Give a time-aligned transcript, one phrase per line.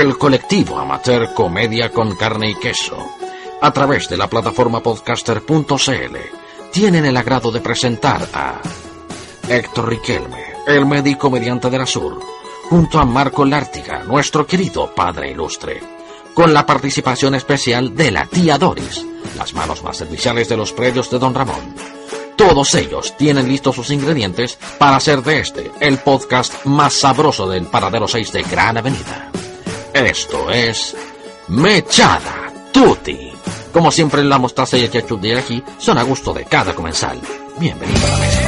[0.00, 2.98] el colectivo amateur Comedia con Carne y Queso,
[3.62, 6.16] a través de la plataforma podcaster.cl,
[6.70, 8.60] tienen el agrado de presentar a
[9.48, 12.20] Héctor Riquelme, el médico mediante de la Sur,
[12.68, 15.80] junto a Marco Lártiga, nuestro querido padre ilustre,
[16.34, 19.02] con la participación especial de la tía Doris,
[19.34, 21.74] las manos más serviciales de los predios de Don Ramón.
[22.36, 27.64] Todos ellos tienen listos sus ingredientes para hacer de este el podcast más sabroso del
[27.64, 29.30] Paradero 6 de Gran Avenida.
[30.04, 30.94] Esto es
[31.48, 33.32] Mechada Tutti.
[33.72, 37.18] Como siempre, la mostaza y el ketchup de aquí son a gusto de cada comensal.
[37.58, 38.40] Bienvenido a la mesa.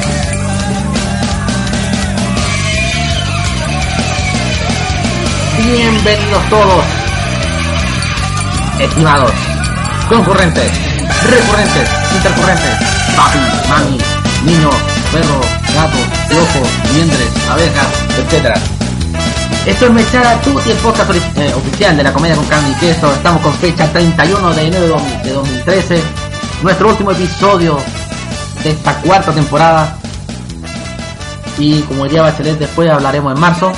[5.65, 6.85] Bienvenidos todos,
[8.79, 9.31] estimados,
[10.07, 10.71] concurrentes,
[11.29, 12.77] recurrentes, intercurrentes,
[13.15, 13.97] papi, mami,
[14.45, 14.69] niño,
[15.11, 15.41] perro,
[15.73, 15.97] gato,
[16.29, 17.87] piojo, liendres, abejas,
[18.19, 18.78] etc.
[19.65, 20.39] Esto es Mechada
[20.81, 23.11] podcast ori- eh, oficial de la comedia con carne y queso.
[23.13, 26.01] Estamos con fecha 31 de enero de dos- de 2013.
[26.63, 27.77] Nuestro último episodio
[28.63, 29.95] de esta cuarta temporada.
[31.57, 33.71] Y como diría Bachelet, después hablaremos en marzo.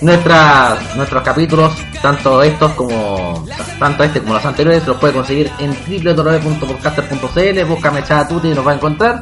[0.00, 3.44] Nuestras, nuestros capítulos, tanto estos como
[3.78, 8.66] tanto este como los anteriores, los puede conseguir en www.podcaster.cl, busca Mechada Tutti y nos
[8.66, 9.20] va a encontrar,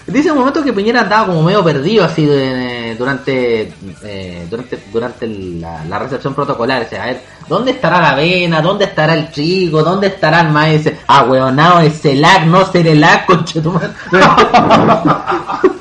[0.06, 3.72] Dice un momento que Piñera andaba como medio perdido así de- durante
[4.04, 6.86] eh, durante durante la, la recepción protocolar.
[7.00, 8.62] A ver, ¿dónde estará la avena?
[8.62, 9.82] ¿Dónde estará el trigo?
[9.82, 10.88] ¿Dónde estará el maíz?
[11.08, 13.88] Ah, weonado, es CELAC, no CERELAC, conchetumadre.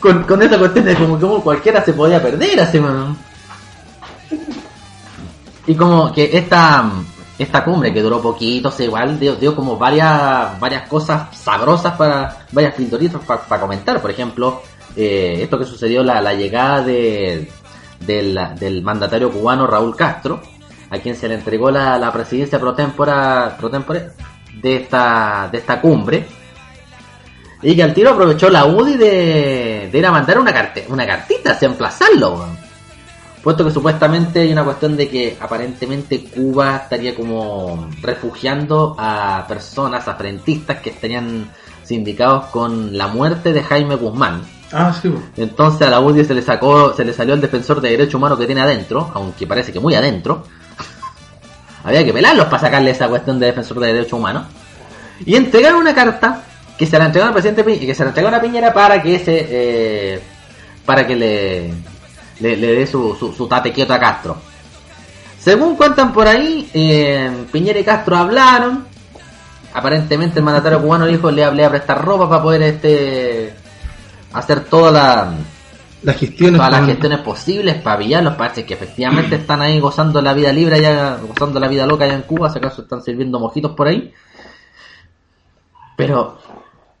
[0.00, 3.16] con, con esa cuestión de como, como cualquiera se podía perder así, man.
[5.66, 6.84] Y como que esta
[7.38, 12.46] esta cumbre que duró poquito, se igual dio, dio como varias varias cosas sabrosas para
[12.52, 14.62] varias pintoritas para comentar, por ejemplo,
[14.96, 17.50] eh, esto que sucedió la, la llegada de
[18.00, 20.40] del, del mandatario cubano Raúl Castro,
[20.90, 23.12] a quien se le entregó la, la presidencia pro tempore,
[23.58, 24.10] pro tempore
[24.60, 26.26] de esta de esta cumbre.
[27.62, 31.06] Y que al tiro aprovechó la UDI de, de ir a mandar una, carte, una
[31.06, 32.46] cartita, hacia emplazarlo.
[33.46, 40.08] Puesto que supuestamente hay una cuestión de que aparentemente Cuba estaría como refugiando a personas,
[40.08, 41.48] a frentistas que estarían
[41.84, 44.42] sindicados con la muerte de Jaime Guzmán.
[44.72, 45.14] Ah, sí.
[45.36, 48.36] Entonces a la UDI se le sacó, se le salió el defensor de derechos humanos
[48.36, 50.42] que tiene adentro, aunque parece que muy adentro.
[51.84, 54.42] Había que pelarlos para sacarle esa cuestión de defensor de derechos humanos.
[55.24, 56.42] Y entregaron una carta
[56.76, 59.14] que se la entregaron al presidente Pi- que se la entregaron a Piñera para que
[59.14, 60.20] ese eh,
[60.84, 61.70] para que le,
[62.40, 64.36] le, le dé su, su, su tate quieto a Castro.
[65.38, 68.84] Según cuentan por ahí, eh, Piñera y Castro hablaron.
[69.72, 73.54] Aparentemente el mandatario cubano dijo le hablé a prestar ropa para poder este
[74.32, 75.34] hacer toda la,
[76.02, 76.58] Las gestiones.
[76.58, 80.52] todas las gestiones posibles para pillar los parches que efectivamente están ahí gozando la vida
[80.52, 83.86] libre allá, gozando la vida loca allá en Cuba, si acaso están sirviendo mojitos por
[83.86, 84.12] ahí.
[85.96, 86.38] Pero,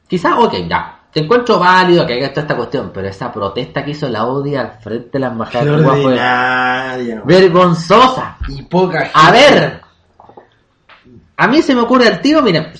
[0.08, 4.08] quizás, ok, ya, encuentro válido que haya toda esta cuestión, pero esa protesta que hizo
[4.08, 8.36] la UDI al frente de la embajada de Cuba fue vergonzosa.
[8.48, 9.12] Y poca gente.
[9.14, 9.80] A ver,
[11.36, 12.72] a mí se me ocurre al tiro, mira,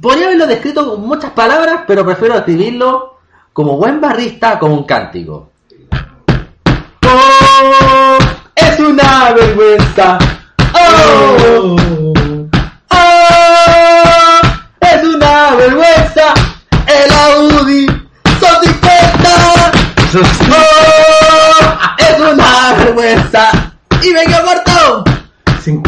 [0.00, 3.18] podría haberlo descrito con muchas palabras, pero prefiero escribirlo
[3.52, 5.50] como buen barrista, como un cántico.
[7.04, 8.18] ¡Oh!
[8.54, 10.18] ¡Es una vergüenza!
[10.74, 11.76] ¡Oh!
[11.76, 12.07] ¡Oh!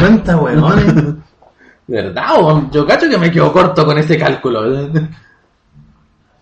[0.00, 1.14] 50 weones.
[1.86, 2.38] ¿Verdad?
[2.38, 2.70] weón?
[2.70, 4.90] Yo cacho que me quedo corto con ese cálculo.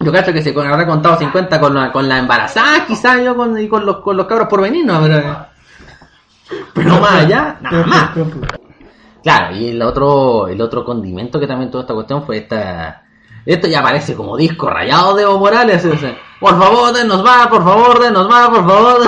[0.01, 3.59] Yo cacho que se habrá contado 50 con la, con la embarazada, quizás yo con,
[3.59, 5.47] y con los, con los cabros por venir, no, pero,
[6.73, 8.11] pero más allá, nada más.
[9.23, 13.03] Claro, y el otro, el otro condimento que también tuvo esta cuestión fue esta.
[13.45, 15.87] Esto ya parece como disco rayado de Evo Morales.
[16.39, 18.99] Por favor, denos más, por favor, denos más, por favor.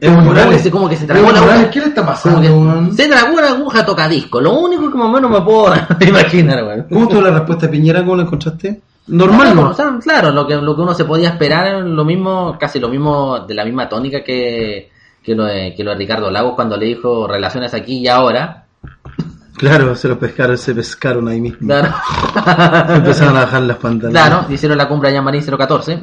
[0.00, 0.68] Evo Morales.
[0.70, 1.70] como que se tragó Morales, aguja.
[1.70, 4.40] ¿qué le está pasando, se tragó una aguja tocadisco.
[4.40, 6.86] Lo único que más o menos me puedo imaginar, weón.
[6.88, 8.00] ¿Cómo estuvo la respuesta de Piñera?
[8.00, 8.80] ¿Cómo la encontraste?
[9.08, 9.70] Normal, Claro, ¿no?
[9.70, 12.78] o sea, claro, lo que, lo que uno se podía esperar era lo mismo, casi
[12.78, 14.90] lo mismo, de la misma tónica que,
[15.22, 18.64] que, lo, de, que lo de Ricardo Lagos cuando le dijo relaciones aquí y ahora.
[19.54, 21.68] Claro, se lo pescaron, se pescaron ahí mismo.
[21.68, 21.94] Claro.
[22.96, 24.20] Empezaron a bajar las pantalones.
[24.20, 26.00] Claro, hicieron la cumbre allá en Marín 014.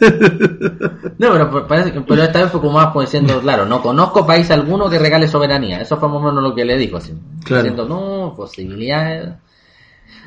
[1.18, 4.26] No, pero parece que pero esta vez fue como más pues, diciendo, claro, no conozco
[4.26, 5.80] país alguno que regale soberanía.
[5.80, 7.12] Eso fue más o menos lo que le dijo, así.
[7.44, 7.62] Claro.
[7.64, 9.30] Diciendo, no, posibilidades.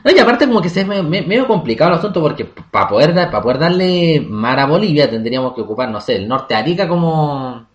[0.04, 2.88] No, y aparte como que se es me- me- medio complicado el asunto porque para
[2.88, 6.54] poder, dar- para poder darle mar a Bolivia tendríamos que ocupar, no sé, el norte
[6.56, 7.66] de Arica como...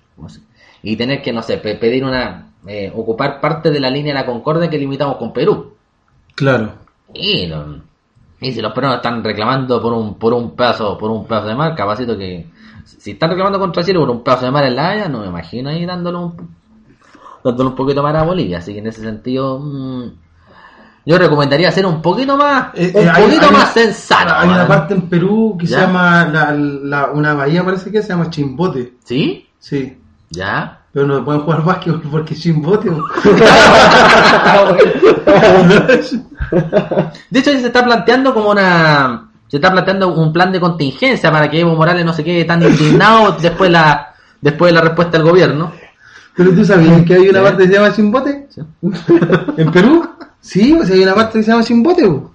[0.82, 2.50] y tener que, no sé, pe- pedir una...
[2.66, 5.74] eh, ocupar parte de la línea de la Concordia que limitamos con Perú.
[6.34, 6.72] Claro.
[7.14, 7.80] Y, no-
[8.40, 11.54] y si los peruanos están reclamando por un por un pedazo por un pedazo de
[11.54, 12.46] mar, capacito que
[12.84, 15.26] si están reclamando contra Chile por un pedazo de mar en la Haya, no me
[15.28, 16.50] imagino ahí dándole un
[17.42, 20.04] dándole un poquito más a Bolivia, así que en ese sentido mm,
[21.06, 24.34] yo recomendaría ser un poquito más Eh, un eh, hay- poquito hay más una- sensato.
[24.34, 28.08] Hay una parte en Perú que se llama, la, la- una bahía parece que se
[28.08, 28.94] llama Chimbote.
[29.04, 29.46] ¿Sí?
[29.60, 29.96] Sí.
[30.30, 30.80] ¿Ya?
[30.96, 32.88] Pero no pueden jugar básquetbol porque es Chimbote.
[32.88, 33.04] bo.
[37.28, 39.28] De hecho, se está planteando como una.
[39.46, 42.62] Se está planteando un plan de contingencia para que Evo Morales no se quede tan
[42.62, 45.70] indignado después, la, después de la respuesta del gobierno.
[46.34, 48.46] Pero tú sabías que hay una parte que se llama Chimbote.
[48.48, 48.62] Sí.
[49.58, 50.08] ¿En Perú?
[50.40, 52.06] Sí, pues hay una parte que se llama Chimbote.
[52.06, 52.32] bo.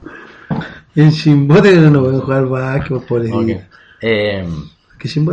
[0.96, 3.60] En Chimbote no pueden jugar básquetbol, pobrecito.
[4.02, 4.48] Eh,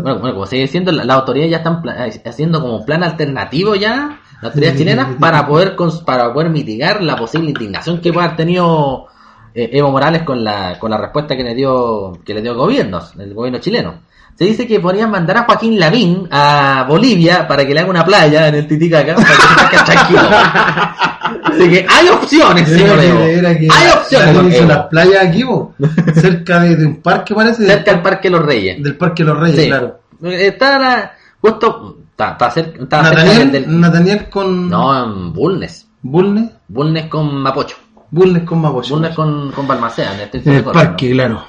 [0.02, 3.74] Bueno, bueno, como sigue diciendo, la- las autoridades ya están eh, haciendo como plan alternativo
[3.74, 8.36] ya, las autoridades chilenas, para poder para poder mitigar la posible indignación que pueda haber
[8.36, 9.06] tenido
[9.54, 12.58] eh, Evo Morales con la, con la respuesta que le dio que le dio el
[12.58, 13.94] gobierno, el gobierno chileno.
[14.38, 18.04] Se dice que podrían mandar a Joaquín Lavín a Bolivia para que le haga una
[18.04, 20.20] playa en el Titicaca para que se tranquilo.
[21.42, 25.74] Así que hay opciones, señor Hay opciones, las playas aquí, bo.
[26.14, 28.80] cerca de, de un parque parece, cerca del Parque Los Reyes.
[28.82, 29.66] del Parque Los Reyes, Sí.
[29.66, 29.98] claro.
[30.22, 31.96] Está la- justo.
[32.10, 33.80] Está, está cerca, está cerca Nathaniel, del.
[33.80, 35.86] Nathaniel con No, en Bulnes.
[36.02, 37.76] Bulnes, Bulnes con Mapocho.
[38.10, 38.94] Bulnes con Mapocho.
[38.94, 40.14] Bulnes con, con Balmaceda.
[40.14, 40.72] En, en el correcto.
[40.72, 41.44] parque, claro.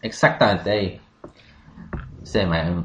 [0.00, 1.00] Exactamente, ahí.
[2.24, 2.84] Se me.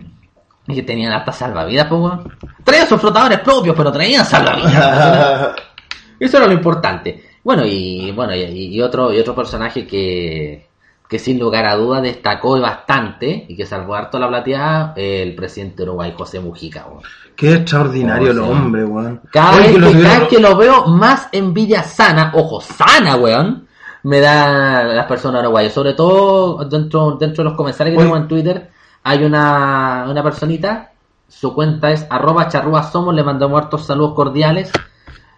[0.68, 2.38] Y que tenían hasta salvavidas, pues, weón.
[2.64, 5.56] Traían sus flotadores propios, pero traían salvavidas.
[6.20, 7.24] Eso era lo importante.
[7.44, 10.68] Bueno, y bueno, y, y otro, y otro personaje que,
[11.08, 15.78] que sin lugar a duda destacó bastante y que salvó harto la plateada, el presidente
[15.78, 17.04] de Uruguay, José Mujica, weón.
[17.36, 19.22] Qué extraordinario el hombre, weón.
[19.32, 23.68] Cada, vez que lo cada vez que lo veo, más envidia sana, ojo, sana, weón,
[24.04, 25.72] me da las personas uruguayas.
[25.72, 28.06] Sobre todo dentro, dentro de los comentarios que Oye.
[28.06, 28.72] tengo en Twitter,
[29.04, 30.92] hay una, una personita,
[31.28, 34.72] su cuenta es arroba charrúa somos, le mandamos hartos saludos cordiales.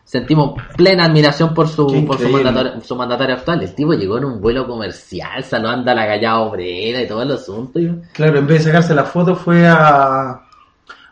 [0.04, 3.62] Sentimos plena admiración por su, Qué por su mandatario, su mandatario actual.
[3.62, 7.32] El tipo llegó en un vuelo comercial, saludando a la gallada obrera y todo el
[7.32, 7.80] asunto.
[7.80, 10.42] y- Claro, en vez de sacarse la foto fue a,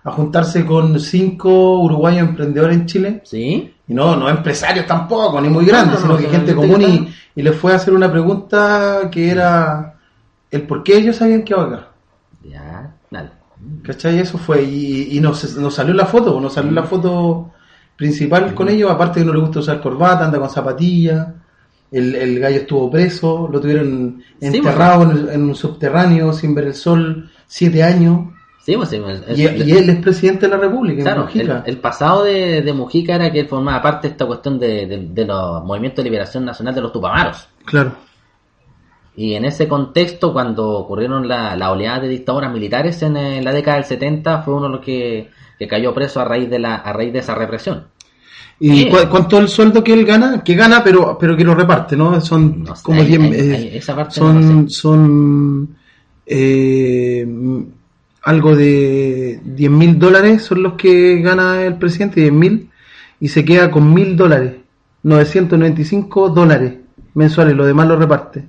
[0.04, 3.22] a juntarse con cinco uruguayos emprendedores en Chile.
[3.24, 3.72] ¿Sí?
[3.88, 6.82] Y no, no empresarios tampoco, ni muy grandes, No, no, sino no, que gente común
[6.82, 9.94] y, y les fue a hacer una pregunta que era
[10.50, 11.88] el por qué ellos sabían que iba acá.
[12.50, 13.30] Ya, dale.
[13.84, 14.20] ¿Cachai?
[14.20, 14.64] Eso fue.
[14.64, 17.52] Y, y nos, nos salió la foto, nos salió la foto
[17.96, 21.28] principal con ellos, aparte que no le gusta usar corbata, anda con zapatillas.
[21.92, 26.74] El, el gallo estuvo preso, lo tuvieron Sí, enterrado en, un subterráneo sin ver el
[26.76, 28.34] sol siete años.
[28.62, 31.64] Sí, pues, sí, pues, Y, él es presidente de la República, Claro, el, Mujica.
[31.66, 35.08] el pasado de, de Mujica era que él formaba parte de esta cuestión de, de-
[35.10, 37.48] de los movimientos de liberación nacional de los Tupamaros.
[37.66, 37.94] Claro.
[39.18, 43.52] Y en ese contexto, cuando ocurrieron la, la oleada de dictaduras militares en eh, la
[43.52, 46.76] década del 70, fue uno de los que, que cayó preso a raíz de la
[46.76, 47.86] a raíz de esa represión.
[48.60, 48.90] ¿Y Sí.
[48.90, 50.44] cu- cuánto es el sueldo que él gana?
[50.44, 52.22] Que gana, pero pero que lo reparte, ¿no?
[52.22, 54.76] Son No sé, como ahí- 10 ahí- eh, ahí- esa parte no son sé.
[54.76, 55.78] son
[56.28, 57.28] eh,
[58.24, 62.70] algo de 10 mil dólares son los que gana el presidente, 10 mil,
[63.20, 64.54] y se queda con mil dólares,
[65.04, 66.74] 995 dólares
[67.16, 68.44] mensuales, lo demás lo reparte.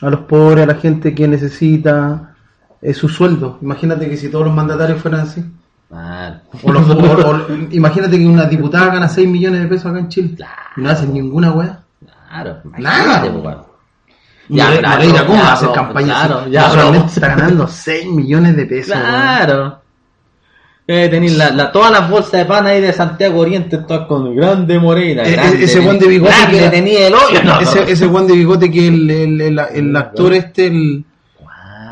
[0.00, 2.34] A los pobres, a la gente que necesita
[2.80, 3.58] eh, su sueldo.
[3.62, 5.44] Imagínate que si todos los mandatarios fueran así.
[5.92, 9.98] Ah, O los- o- o- imagínate que una diputada gana 6 millones de pesos acá
[10.00, 10.34] en Chile.
[10.36, 10.52] Claro.
[10.76, 11.80] Y no hacen ninguna weá.
[12.28, 13.04] claro, Nada.
[13.26, 13.56] imagínate, pues.
[14.48, 16.06] Ya, Ya, claro, Moreira, ¿cómo va a hacer campaña?
[16.06, 16.50] claro, así?
[16.50, 16.66] ya,
[17.06, 18.94] está ganando 6 millones de pesos.
[18.94, 19.81] Claro.
[20.86, 24.34] Eh, tenéis la, la- todas las bolsas de pan ahí de Santiago Oriente, todas con
[24.34, 25.26] grande Moreira.
[25.26, 27.40] Eh, grande, ese buen de bigote grande que- tenía el hoyo.
[27.44, 27.86] No, Ese, no.
[27.86, 31.04] ese Juan de Bigote que el, el, el, el actor este, el,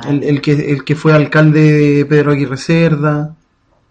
[0.09, 3.35] el, el que, el que fue alcalde de Pedro Aguirre Cerda,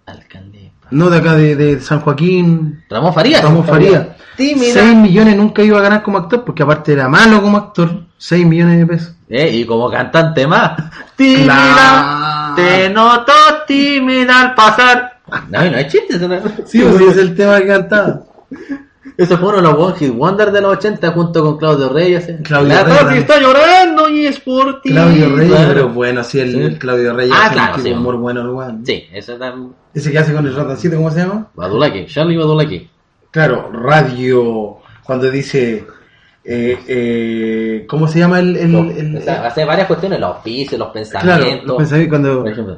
[0.05, 0.71] Alcalde.
[0.91, 3.41] no de acá de, de San Joaquín, Ramón Farías.
[3.41, 4.07] Ramón Farías.
[4.39, 4.73] Tímida.
[4.73, 8.45] 6 millones nunca iba a ganar como actor, porque aparte era malo como actor, 6
[8.45, 9.13] millones de pesos.
[9.29, 10.81] Eh, y como cantante más.
[11.15, 12.53] Tímida.
[12.55, 13.31] Te noto
[13.67, 15.19] tímida al pasar.
[15.49, 16.15] No, no es chiste.
[16.15, 18.21] Eso, no- Sí, pues ese es el tema que cantaba.
[19.17, 22.27] Ese fue uno de los One Hit Wonder de los 80 junto con Claudio Reyes.
[22.29, 22.39] ¿eh?
[22.43, 24.89] Claudio La Reyes, está llorando y es por ti.
[24.91, 25.67] Claudio Reyes, Claro.
[25.73, 26.59] pero bueno, sí, el, Sí.
[26.61, 27.93] el Claudio Reyes Ah, claro, un sí.
[27.93, 28.85] muy bueno el.
[28.85, 29.03] Sí.
[29.13, 31.47] Ese que hace con el ratoncito, ¿cómo se llama?
[31.53, 32.89] Badulaki, Charlie Badulaki.
[33.31, 35.85] Claro, radio, cuando dice,
[36.43, 38.55] eh, eh, ¿cómo se llama el...
[38.57, 41.67] el, el- o sea, hace varias cuestiones, los oficios, los claro, pensamientos.
[41.67, 42.77] los pensamientos, cuando, Por ejemplo,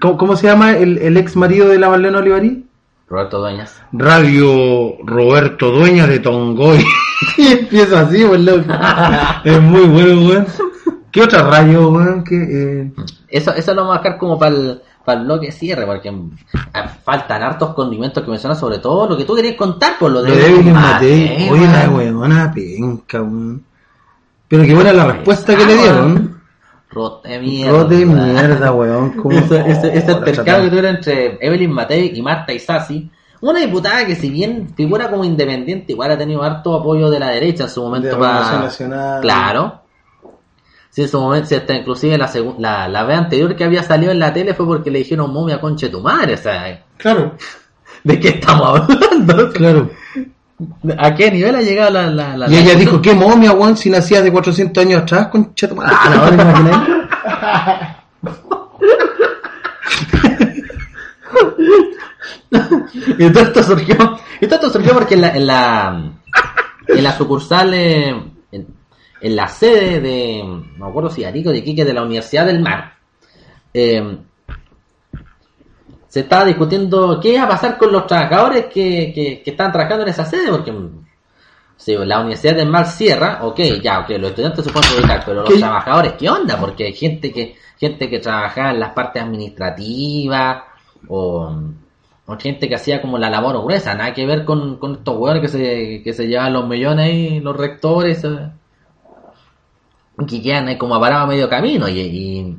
[0.00, 2.64] ¿cómo, cómo se llama el, el ex marido de la Marlene Olivarí?
[3.08, 3.82] Roberto Dueñas.
[3.92, 6.84] Radio Roberto Dueña de Tongoy.
[7.38, 8.64] y empieza así, loco.
[9.44, 10.46] es muy bueno, weón.
[11.10, 12.22] ¿Qué otra radio, weón?
[12.22, 12.92] Que, eh,
[13.28, 16.12] Eso, eso lo vamos a dejar como para el, para el bloque cierre, porque
[16.74, 20.22] ah, faltan hartos condimentos que mencionan, sobre todo lo que tú querías contar por lo
[20.22, 21.50] de lo de Evelyn Matei, Matei.
[21.50, 22.16] Oye, la weón.
[22.16, 23.64] weona penca, weón.
[24.48, 26.42] Pero qué buena la respuesta que le dieron.
[26.90, 27.72] Rote mierda.
[27.72, 29.12] Rote mierda, weón.
[29.12, 33.10] ¿Cómo- Ese, altercado que tuvieron entre Evelyn Matei y Marta Isasi.
[33.40, 37.30] Una diputada que si bien figura como independiente, igual ha tenido harto apoyo de la
[37.30, 38.62] derecha en su De momento Renovación para...
[38.62, 39.20] Nacional.
[39.22, 39.80] Claro.
[40.98, 42.28] Sí, en su momento, sí, hasta inclusive la,
[42.58, 45.60] la, la vez anterior que había salido en la tele fue porque le dijeron momia
[45.60, 47.36] conche tu madre, o sea, Claro,
[48.02, 49.52] ¿de qué estamos hablando?
[49.52, 49.90] claro.
[50.98, 52.08] ¿A qué nivel ha llegado la...
[52.10, 53.76] la, la- Y la- ella dijo, ¿qué momia, weón?
[53.76, 55.94] Si nacías de 400 años atrás, concha tu madre.
[55.94, 57.94] Ah.
[63.18, 66.02] Y todo esto surgió, y todo esto surgió porque en la, en la,
[66.88, 68.14] en la sucursal, eh,
[69.20, 72.60] en, la sede de, no me acuerdo si Arico de Iquique, de la Universidad del
[72.60, 72.94] Mar,
[73.74, 74.18] eh,
[76.08, 80.04] se estaba discutiendo qué iba a pasar con los trabajadores que, que, que estaban trabajando
[80.04, 80.72] en esa sede, porque
[81.76, 85.42] si la Universidad del Mar cierra, ok, ya, ok, los estudiantes se pueden dedicar, pero
[85.42, 85.58] los ¿Qué?
[85.58, 86.58] trabajadores, ¿qué onda?
[86.58, 90.62] Porque hay gente que, gente que trabajaba en las partes administrativas,
[91.06, 91.56] o,
[92.26, 95.40] o gente que hacía como la labor gruesa, nada que ver con, con estos hueones
[95.40, 98.50] que se, que se llevan los millones ahí, los rectores, eh,
[100.26, 102.58] que quedan ahí como parados a medio camino, y, y,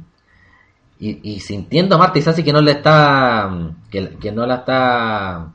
[0.99, 3.49] y, y sintiendo a Marta Isasi que no le está,
[3.89, 5.47] que, que no la está,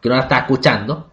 [0.00, 1.10] que no la está escuchando,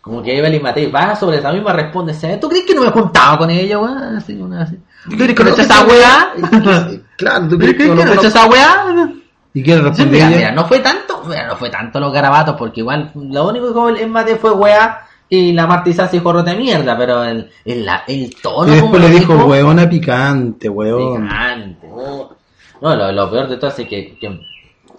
[0.00, 2.12] como que Evelyn Matei va sobre esa misma responde.
[2.38, 4.16] ¿tú crees que no me juntaba con ella, weón?
[4.16, 4.78] Así, una así.
[5.08, 6.34] ¿Tú crees que no he hecho esa weá?
[7.16, 9.14] Claro, ¿tú ¿Tú crees que no he hecho esa weá?
[9.54, 13.12] ¿Y qué respondió mira, no fue tanto, mira, no fue tanto los garabatos, porque igual
[13.14, 16.96] lo único que dijo el Mate fue weá y la Marta se dijo rote mierda,
[16.96, 21.22] pero el, el, tono Y después le lo dijo, weona picante, weón.
[21.22, 22.34] Picante, oh.
[22.80, 24.40] No, lo, lo peor de todo es que, que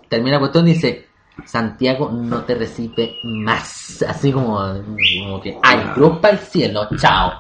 [0.10, 1.08] termina la cuestión y dice,
[1.46, 4.04] Santiago no te recibe más.
[4.08, 7.34] Así como, como que, ay, cruz para el cielo, chao.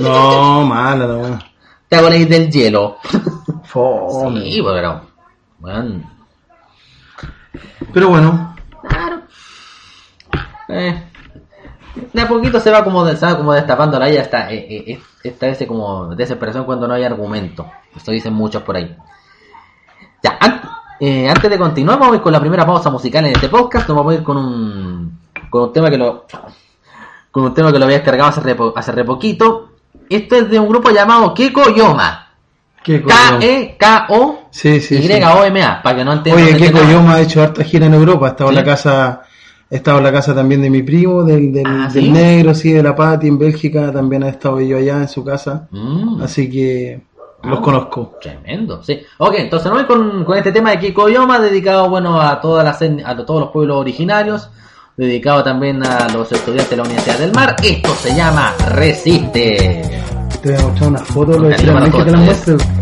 [0.00, 1.38] No, mala la weona.
[1.88, 2.98] Te hago ley del hielo.
[3.64, 4.42] Fome.
[4.42, 5.02] Sí, pero,
[5.58, 6.10] bueno,
[7.92, 8.56] Pero bueno,
[8.88, 9.22] claro.
[10.68, 11.07] Eh,
[12.12, 15.00] de a poquito se va como, se va como destapando la ella esta, eh, eh,
[15.24, 17.66] esta ese como desesperación cuando no hay argumento.
[17.96, 18.96] Esto dicen muchos por ahí.
[20.22, 20.60] Ya, an-
[21.00, 23.88] eh, antes de continuar, vamos a ir con la primera pausa musical en este podcast.
[23.88, 25.18] Nos vamos a ir con un,
[25.50, 26.26] con un tema que lo,
[27.30, 29.70] con un tema que lo había descargado hace re, hace re poquito.
[30.10, 32.28] Esto es de un grupo llamado Keko Yoma.
[32.82, 33.14] qué coño.
[33.38, 35.12] K-E-K-O Sí, sí, sí.
[35.12, 36.44] Y-O-M-A, para que no entiendan.
[36.46, 36.90] Oye, nada.
[36.90, 38.26] Yoma ha hecho harta gira en Europa.
[38.26, 39.22] Ha estado en la casa,
[39.70, 42.10] ha estado en la casa también de mi primo, del, del, Ah, del ¿sí?
[42.10, 43.92] negro, sí, de la Pati en Bélgica.
[43.92, 45.68] También ha estado yo allá en su casa.
[45.70, 46.22] Mm.
[46.22, 47.00] Así que
[47.42, 47.62] los Ah.
[47.62, 48.14] conozco.
[48.20, 48.98] Tremendo, sí.
[49.18, 52.80] Ok, entonces nos con, con este tema de Kiko Yoma, dedicado bueno a todas las
[53.06, 54.48] a todos los pueblos originarios,
[54.96, 57.54] dedicado también a los estudiantes de la Universidad del Mar.
[57.62, 59.82] Esto se llama Resiste.
[60.42, 62.54] Te voy a mostrar una foto, lo literalmente bueno, te la entonces.
[62.54, 62.77] muestro.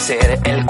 [0.00, 0.69] Endurecer el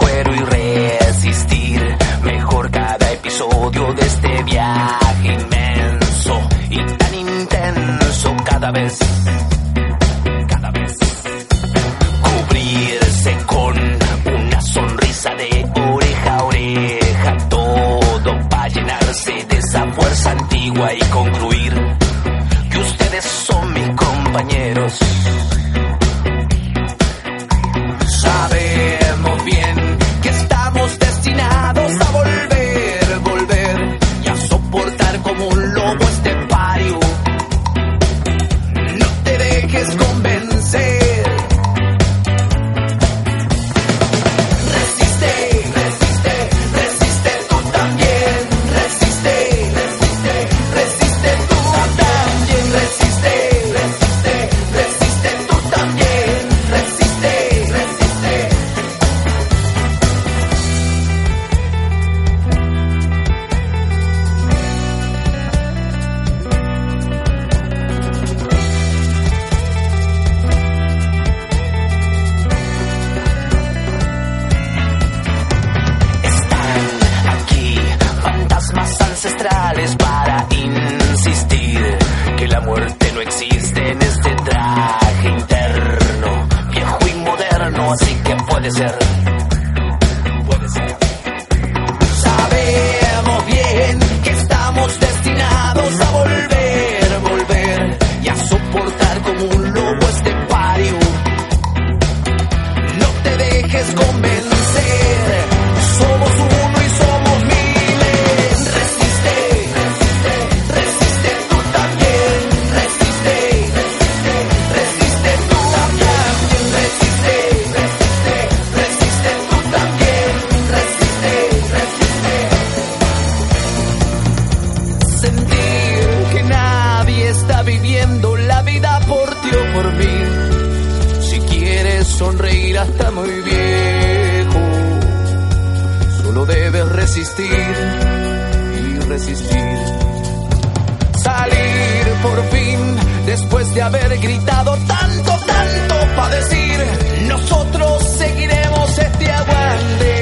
[143.80, 146.84] de haber gritado tanto, tanto para decir,
[147.28, 150.14] nosotros seguiremos este aguante.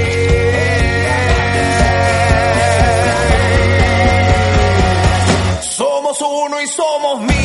[5.77, 7.38] Somos uno y somos miles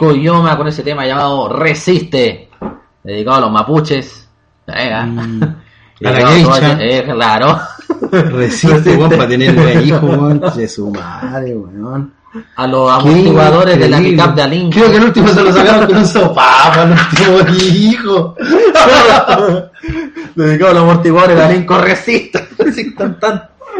[0.00, 2.48] ¡Qué coyoma con ese tema llamado Resiste!
[3.04, 4.28] Dedicado a los mapuches.
[4.66, 5.02] Venga.
[5.04, 5.42] Mm.
[6.00, 6.72] Y A la dedicado geisha.
[6.74, 7.60] todo- eh, claro.
[8.12, 10.40] Resiste, weón, para tener hijo, weón.
[10.56, 12.14] De su madre, weón.
[12.56, 14.70] A los amortiguadores de la pickup de Alin.
[14.70, 18.36] Creo que el último se lo sacaron con un sofá, el último hijo.
[20.36, 21.66] Dedicado a los amortiguadores de Alin.
[21.68, 22.42] Resistan.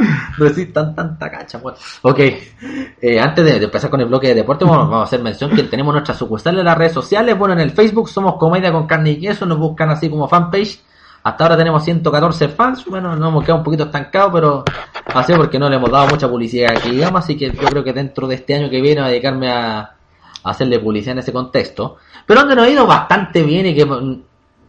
[0.01, 0.39] Resistan tan.
[0.39, 1.77] Resistan tanta cacha, weón.
[2.03, 2.19] Ok.
[2.19, 5.63] Eh, antes de, de empezar con el bloque de deporte, vamos, a hacer mención que
[5.65, 7.37] tenemos nuestra sucursal en las redes sociales.
[7.39, 9.47] Bueno, en el Facebook somos Comedia con Carne y Queso.
[9.47, 10.81] Nos buscan así como fanpage.
[11.23, 12.85] Hasta ahora tenemos 114 fans.
[12.87, 14.65] Bueno, nos hemos quedado un poquito estancados, pero
[15.07, 17.25] así porque no le hemos dado mucha publicidad aquí, digamos.
[17.25, 19.97] Así que yo creo que dentro de este año que viene a dedicarme a,
[20.45, 21.99] hacerle publicidad en ese contexto.
[22.27, 23.87] Pero donde nos ha ido bastante bien y que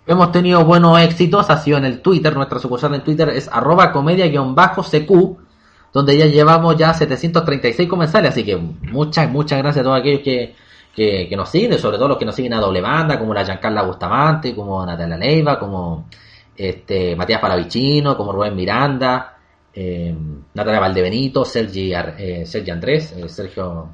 [0.05, 2.35] hemos tenido buenos éxitos ha sido en el Twitter.
[2.35, 5.37] Nuestra sucursal en Twitter es arroba comedia-cq,
[5.93, 8.31] donde ya llevamos ya 736 comensales.
[8.31, 10.55] Así que muchas, muchas gracias a todos aquellos que,
[10.95, 13.45] que, que nos siguen, sobre todo los que nos siguen a doble banda, como la
[13.45, 16.07] Giancarla Bustamante, como Natalia Leiva, como
[16.55, 19.37] este Matías Palavicino, como Rubén Miranda,
[19.73, 20.13] eh,
[20.53, 23.89] Natalia Valdebenito, Sergi, eh, Sergi Andrés, eh, Sergio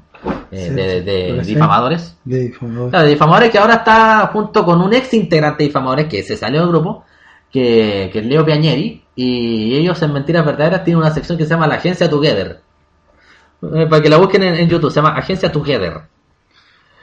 [0.50, 2.16] eh, de, de- de Sergio, Difamadores.
[2.24, 2.90] De difamador.
[2.90, 6.36] Claro, de Difamadores que ahora está junto con un ex integrante de Difamadores que se
[6.36, 7.04] salió del grupo,
[7.50, 11.50] que, que es Leo Piañeri, y ellos en Mentiras Verdaderas tienen una sección que se
[11.50, 12.60] llama La Agencia Together.
[13.74, 16.02] Eh, para que la busquen en, en YouTube, se llama Agencia Together.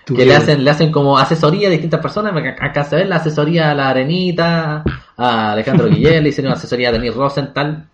[0.05, 2.31] Que le hacen, le hacen como asesoría a distintas personas.
[2.61, 4.83] Acá se ve la asesoría a la Arenita,
[5.17, 7.87] a Alejandro Guillén, le hicieron asesoría a Denis Rosenthal.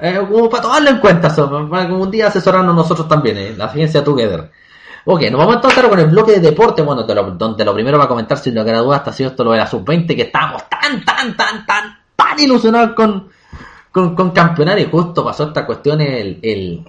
[0.00, 3.54] Eh, como para tomarlo en cuenta, so, para como un día asesorarnos nosotros también, eh,
[3.56, 4.50] la agencia Together.
[5.06, 7.74] Ok, nos vamos entonces ahora con el bloque de deporte, bueno, de lo- donde lo
[7.74, 9.66] primero va a comentar sin lugar a dudas hasta ha sido esto lo de la
[9.66, 13.28] sub-20, que estábamos tan, tan, tan, tan, tan ilusionados con,
[13.92, 16.84] con, con campeonar y justo pasó esta cuestión, el, el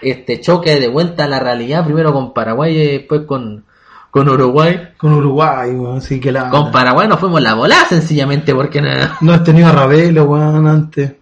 [0.00, 3.64] este choque de vuelta a la realidad, primero con Paraguay y después con,
[4.12, 4.90] con Uruguay.
[4.96, 6.48] Con Uruguay, weón, así que la.
[6.50, 8.88] Con Paraguay nos fuimos la volada sencillamente porque no,
[9.22, 11.14] No has tenido a Ravelo, weón, antes.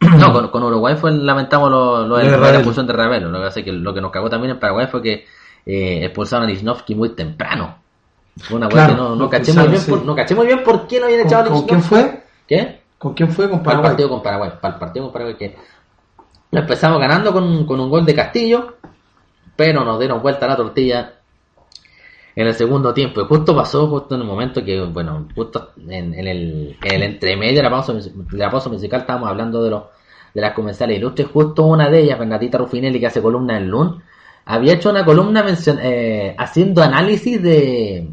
[0.00, 3.30] No con, con Uruguay fue lamentamos lo, lo, Lo de de la expulsión de Ravelo.
[3.30, 5.24] Lo que es que lo que nos cagó también en Paraguay fue que
[5.64, 7.78] eh, expulsaron a Lichnowsky muy temprano.
[8.38, 10.86] Fue una Claro, que no, no, caché muy bien por, no caché muy bien por
[10.86, 12.22] qué no habían echado a ¿Con, con quién fue?
[12.46, 12.80] ¿Qué?
[12.98, 13.48] ¿Con quién fue?
[13.48, 13.90] Con Para el Paraguay.
[13.90, 14.50] partido con Paraguay.
[14.60, 15.56] Para el partido con Paraguay que
[16.50, 18.76] lo empezamos ganando con, con un gol de Castillo,
[19.56, 21.14] pero nos dieron vuelta la tortilla
[22.36, 23.20] en el segundo tiempo.
[23.22, 27.02] Y justo pasó, justo en el momento que, bueno, justo en, en el, en el
[27.02, 29.82] entremedio de la pausa, mus- de la pausa musical estábamos hablando de los
[30.34, 31.28] de las comensales ilustres.
[31.32, 34.02] Justo una de ellas, Bernatita Rufinelli, que hace columna en LUN,
[34.44, 38.10] había hecho una columna mencion- eh, haciendo análisis de,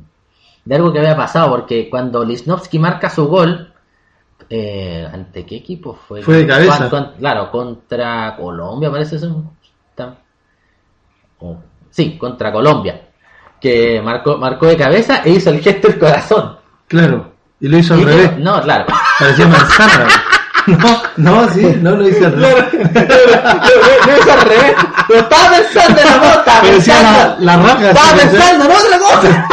[0.63, 3.73] de algo que había pasado, porque cuando Lisnowski marca su gol,
[4.49, 6.21] eh, ¿ante qué equipo fue?
[6.21, 6.89] Fue de cabeza.
[6.89, 9.51] Con- con- claro, contra Colombia parece eso.
[9.89, 10.15] Está-
[11.39, 11.57] o-
[11.89, 13.01] sí, contra Colombia.
[13.63, 16.57] Que marcó, marcó de cabeza e hizo el gesto del corazón.
[16.89, 17.31] Claro.
[17.61, 18.37] Y lo hizo al revés.
[18.39, 18.85] no, claro.
[19.17, 20.07] Parecía manzana.
[20.65, 22.73] No, no, sí, no lo hice al revés.
[22.73, 24.75] Lo hice al revés.
[25.09, 26.61] Pero estaba pensando en la decía
[27.01, 27.35] pensando.
[27.39, 27.89] la, la raja.
[27.89, 29.47] Estaba pensando en otra cosa.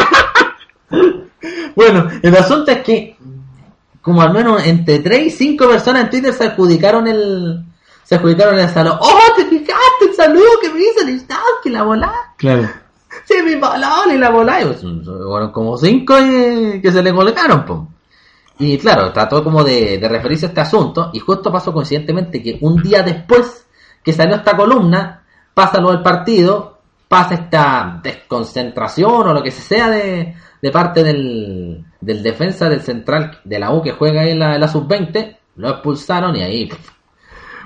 [1.75, 3.17] bueno, el asunto es que
[4.01, 7.65] como al menos entre 3 y 5 personas en Twitter se adjudicaron el
[8.03, 8.99] se adjudicaron el saludo.
[9.01, 12.13] ¡Oh, te fijaste el saludo que me hizo el instante, la volá!
[12.37, 12.69] Claro.
[13.25, 14.61] Sí, mi balón y la volá.
[14.61, 16.15] Y pues, fueron como 5
[16.81, 17.87] que se le colocaron, po.
[18.59, 22.59] Y claro, trató como de, de referirse a este asunto y justo pasó coincidentemente que
[22.61, 23.65] un día después
[24.03, 29.89] que salió esta columna, pasa lo del partido, pasa esta desconcentración o lo que sea
[29.89, 34.39] de, de parte del, del defensa del central de la U que juega ahí en
[34.39, 36.69] la, la sub-20, lo expulsaron y ahí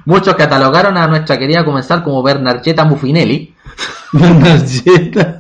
[0.05, 3.53] muchos catalogaron a nuestra querida comensal como Bernarcheta Muffinelli.
[4.13, 5.34] Bernarcheta.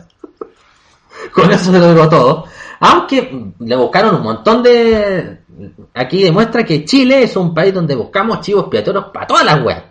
[1.35, 2.45] Con eso se lo digo todo.
[2.79, 5.39] Aunque le buscaron un montón de...
[5.93, 9.83] Aquí demuestra que Chile es un país donde buscamos chivos expiatorios para todas las weas.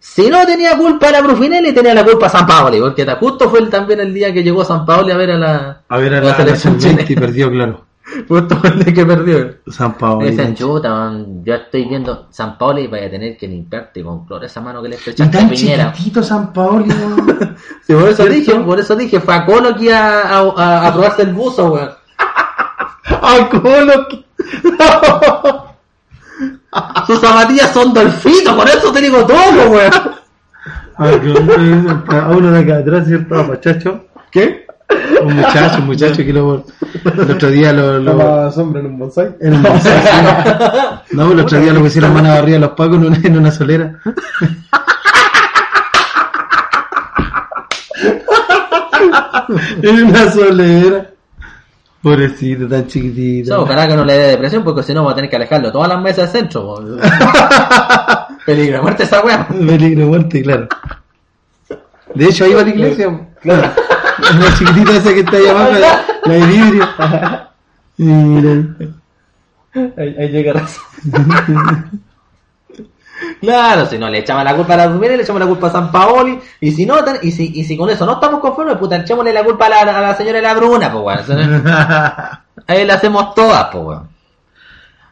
[0.00, 3.68] Si no tenía culpa la Brufinelli, tenía la culpa San Paoli, porque justo fue el-
[3.68, 6.26] también el día que llegó San Paoli a ver a la, A ver, a la
[6.26, 7.84] la, la selección sub-20 y perdió, claro.
[8.28, 9.54] Justo el día que perdió.
[9.68, 10.20] San Paolo.
[10.22, 14.02] Me dicen, chuta, man, yo estoy viendo San Paoli y vaya a tener que limpiarte
[14.02, 15.92] con cloro esa mano que le estrechaste a Piñera.
[15.92, 16.84] chiquitito San Paolo.
[17.86, 20.92] Sí, por eso dije, por eso dije, fue a Colo que a, a, a- a
[20.92, 21.90] probarse el buzo, weón.
[23.04, 24.06] ¡Ah, colo!
[27.06, 29.90] Sus zapatillas son dolfitos, por eso te digo todo, weón.
[30.98, 33.34] Que- A uno de acá atrás, ¿cierto?
[33.38, 34.04] A muchacho.
[34.30, 34.66] ¿Qué?
[35.22, 36.64] Un muchacho, un muchacho que lo,
[37.04, 39.34] el otro día lo, lo, sombra en un bonsai.
[39.40, 40.08] en un bonsai, sí.
[41.16, 43.50] No, el otro día lo pusieron mano arriba a los pacos en una, en una
[43.50, 43.98] solera.
[49.82, 51.10] en una solera.
[52.02, 53.54] Pobrecito, tan chiquitito.
[53.54, 55.72] So, ojalá que no le dé depresión, porque si no va a tener que alejarlo
[55.72, 56.76] todas las mesas del centro.
[58.46, 59.48] Peligro de muerte esa weá.
[59.48, 60.68] Peligro de muerte, claro.
[62.14, 63.28] De hecho, ahí va la iglesia.
[63.42, 63.70] Claro.
[64.38, 66.88] La chiquitita esa que está ahí abajo, la, la de vidrio.
[67.98, 68.64] Mira.
[69.96, 70.80] Ahí, ahí llega raza.
[73.40, 75.72] Claro, si no le echamos la culpa a la primera, le echamos la culpa a
[75.72, 78.96] San Paoli, y si no, y si, y si con eso no estamos conformes, puta,
[78.96, 81.64] echémosle la culpa a la, a la señora de la Bruna, pues weón.
[82.66, 84.08] Ahí la hacemos todas, pues weón.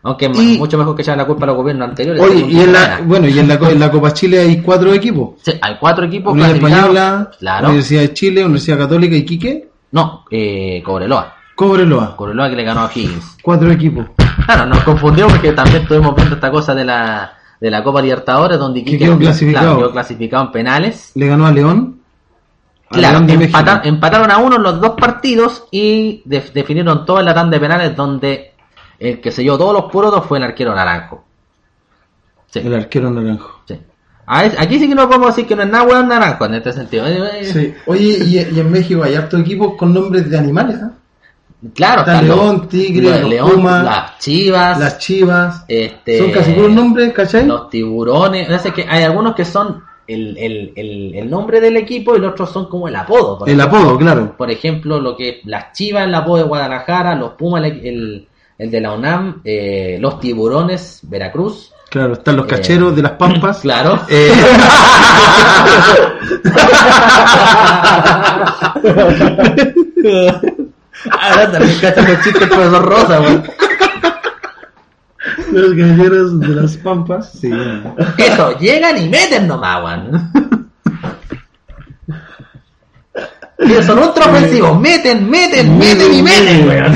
[0.07, 2.23] Aunque es Y- mucho mejor que echar la culpa a los gobiernos anteriores.
[2.23, 4.93] Oye, y en la, bueno, y en la, co- en la Copa Chile hay cuatro
[4.95, 5.31] equipos.
[5.43, 6.77] Sí, hay cuatro equipos clasificados.
[6.79, 7.67] Española, Claro.
[7.69, 9.69] Universidad de Chile, Universidad Católica y Quique.
[9.93, 11.35] No, eh, Cobreloa.
[11.55, 12.17] Cobreloa.
[12.17, 13.37] Cobreloa que le ganó a Higgins.
[13.43, 14.07] Cuatro equipos.
[14.45, 18.59] Claro, nos confundió porque también estuvimos viendo esta cosa de la, de la Copa Libertadores
[18.59, 19.65] donde Que quedó clasificado.
[19.67, 21.13] claro, quedó clasificado en penales.
[21.15, 22.01] Le ganó a León.
[22.91, 23.89] Claro, León de empata- México.
[23.95, 27.61] empataron a uno en los dos partidos y def- definieron todo en la tanda de
[27.61, 28.53] penales donde
[28.99, 31.25] el que selló todos los puros fue el arquero Naranjo.
[32.49, 33.61] Sí, El arquero naranjo.
[33.67, 33.79] sí.
[34.29, 36.55] A es- Aquí sí que no podemos decir que no es nada weón Naranjo en
[36.55, 37.07] este sentido.
[37.07, 37.75] Eh, eh, Sí.
[37.87, 40.91] Oye, y, y en México hay hartos equipos con nombres de animales, ¿ah?
[41.75, 45.65] Claro, Está los- León, Tigre, los los León, Pumas, las Chivas, Las chivas.
[45.69, 47.47] este, Son casi puros nombres, ¿cachai?
[47.47, 48.49] los tiburones.
[48.73, 52.51] Que hay algunos que son el, el, el, el nombre del equipo y los otros
[52.51, 53.39] son como el apodo.
[53.39, 53.79] Por El ejemplo.
[53.81, 54.37] apodo, claro.
[54.37, 58.29] Por ejemplo, lo que las Chivas, el apodo de Guadalajara, los Pumas, el,
[58.59, 61.73] el, de la UNAM, eh, los tiburones, Veracruz.
[61.91, 63.59] Claro, están los Eh, cacheros de las pampas.
[63.63, 64.01] Claro.
[64.09, 64.33] Eh,
[71.11, 73.45] Ahora también cachan los chistes profesor Rosa, weón.
[75.53, 77.33] los cacheros de las pampas.
[77.33, 77.51] Sí.
[78.19, 80.33] Eso, llegan y meten nomás, weón.
[83.85, 86.95] Son ultra ofensivos, meten, meten, meten y meten, weón.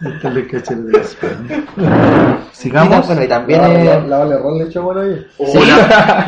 [0.00, 1.64] Están los cacheros de.
[2.52, 3.06] Sigamos.
[3.06, 5.26] Bueno, y también La, eh, Vale le echó bueno ahí.
[5.36, 5.58] sí.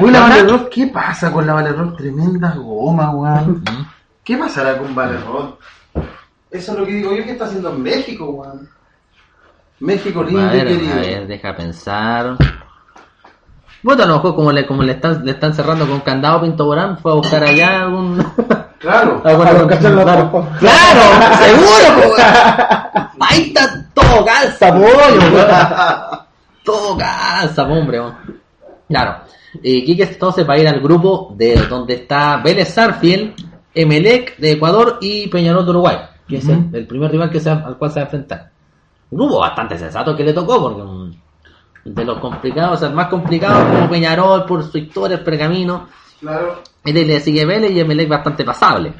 [0.01, 1.97] Uy, la Valerón, ¿qué pasa con la Valerón?
[1.97, 3.65] Tremenda goma, weón.
[4.23, 5.57] ¿Qué pasará con Valerón?
[6.51, 8.69] Eso es lo que digo yo que está haciendo en México, weón.
[9.81, 10.93] México lindo A ver, y querido.
[10.93, 12.37] a ver, deja pensar.
[13.83, 16.65] Bueno, a lo mejor como le, como le están, le están cerrando con candado Pinto
[16.65, 18.25] Borán, fue a buscar allá algún...
[18.85, 19.23] Claro.
[19.23, 21.01] cachar las claro, claro,
[21.39, 22.15] seguro.
[23.19, 25.49] Ahí está todo calza, pollo, weón.
[26.63, 28.03] Todo calza, po, hombre.
[28.89, 29.17] Claro.
[29.63, 33.35] Y Quique entonces va a ir al grupo de donde está Vélez Sarfield,
[33.75, 35.97] Emelec de Ecuador y Peñarol de Uruguay,
[36.29, 38.51] que es el, primer rival que se, al cual se va a enfrentar.
[39.11, 41.17] Un grupo bastante sensato que le tocó, porque
[41.85, 45.87] de los complicados, o sea, el más complicado como Peñarol por su historia, el pergamino,
[46.25, 46.63] Claro.
[46.85, 48.93] y de le sigue Vélez y Emelec bastante pasable.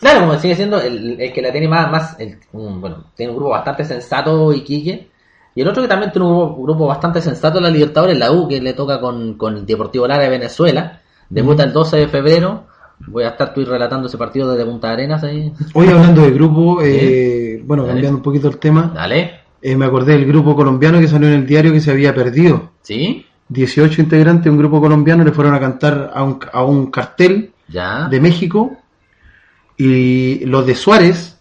[0.00, 3.30] Claro, como sigue siendo el, el que la tiene más, más el- un- bueno, tiene
[3.32, 5.08] un grupo bastante sensato Iquique,
[5.56, 8.18] Y el otro que también tiene un grupo, un grupo bastante sensato en la Libertadores,
[8.18, 11.00] la U, que le toca con, con el Deportivo Lara de Venezuela.
[11.30, 12.64] Debuta el 12 de febrero.
[13.06, 15.52] Voy a estar tú relatando ese partido desde Punta Arenas ahí.
[15.74, 17.94] Hoy hablando de grupo, eh, bueno, Dale.
[17.94, 19.40] cambiando un poquito el tema, Dale.
[19.62, 22.72] eh, me acordé del grupo colombiano que salió en el diario que se había perdido.
[22.82, 23.24] ¿Sí?
[23.48, 27.52] 18 integrantes de un grupo colombiano le fueron a cantar a un, a un cartel
[27.68, 28.08] Ya.
[28.08, 28.76] de México
[29.76, 31.38] y los de Suárez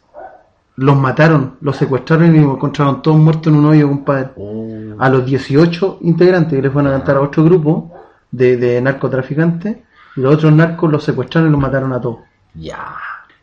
[0.75, 4.31] los mataron, los secuestraron y los encontraron todos muertos en un hoyo, compadre.
[4.35, 7.93] Uh, A los 18 integrantes que le fueron a cantar a otro grupo
[8.31, 9.77] de, de narcotraficantes
[10.15, 12.19] y los otros narcos los secuestraron y los mataron a todos.
[12.55, 12.95] ya.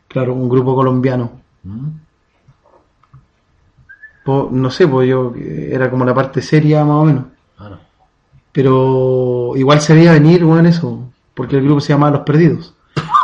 [0.08, 1.30] Claro, un grupo colombiano.
[1.62, 1.88] Mm.
[4.26, 7.24] No sé, pues yo eh, era como la parte seria más o menos.
[7.56, 7.78] Claro.
[8.52, 10.98] Pero igual se veía venir, bueno, eso,
[11.34, 12.74] porque el grupo se llamaba Los Perdidos.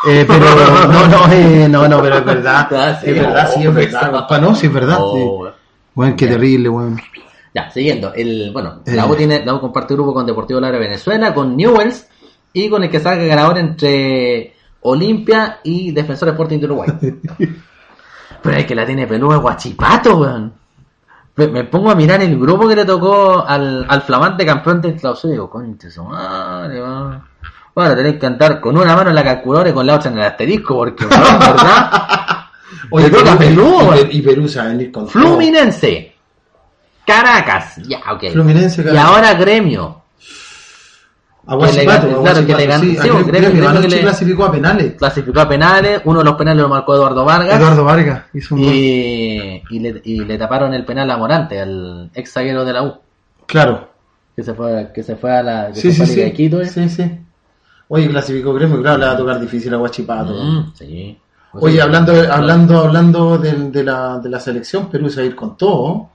[0.08, 0.44] Eh, pero
[0.88, 2.68] no, no, eh, no, no, pero es verdad.
[2.72, 3.10] Ah, sí.
[3.10, 4.10] es verdad, sí, es verdad.
[4.12, 4.98] compa, no, sí, es verdad.
[5.00, 5.46] Oh.
[5.46, 5.52] sí.
[5.94, 7.00] Bueno, qué terrible, weón.
[7.54, 8.12] Ya, siguiendo.
[8.14, 8.94] El, bueno, Eh.
[8.94, 12.06] la U, tiene, la U comparte grupo con Deportivo Lara Venezuela, con Newells
[12.52, 16.88] y con el que salga ganador entre Olimpia y Defensor Sporting de Uruguay.
[18.42, 20.52] Pero el que la tiene peluda es Guachipato, weón.
[21.36, 24.96] Me, me pongo a mirar el grupo que le tocó al, al flamante campeón del
[24.96, 26.80] clausura y digo, concha su madre.
[27.74, 30.16] Bueno, tenés que andar con una mano en la calculadora y con la otra en
[30.18, 32.02] el asterisco, porque, weón, ¿verdad?
[32.90, 33.38] Y, weón.
[33.38, 35.12] Perú- y Perú se va a venir con todo.
[35.12, 36.14] Fluminense.
[37.06, 37.76] Caracas.
[37.86, 38.30] Ya, ok.
[38.32, 39.04] Fluminense, Y Caracas.
[39.04, 40.02] ahora Gremio.
[41.48, 42.96] A Guachipato, que le- claro, que le gan- sí,
[43.82, 44.94] que le- clasificó a penales.
[44.94, 46.00] Clasificó a penales.
[46.04, 47.58] Uno de los penales lo marcó Eduardo Vargas.
[47.60, 48.72] Eduardo Vargas hizo un gol.
[48.72, 52.82] Y, y, le, y le taparon el penal a Morante, al ex zaguero de la
[52.82, 52.94] U.
[53.46, 53.88] Claro.
[54.34, 56.26] Que se fue, que se fue a la, que Sí, se fue sí, a Liga
[56.26, 56.30] sí.
[56.30, 56.60] de Quito.
[56.60, 56.66] ¿eh?
[56.66, 57.18] Sí, sí.
[57.88, 60.34] Oye, clasificó Gremio, claro, le va a tocar difícil a Guachipato.
[60.34, 61.16] Mm, sí.
[61.52, 65.36] Oye, hablando, hablando, hablando de, de la, de la selección, Perú se va a ir
[65.36, 66.10] con todo.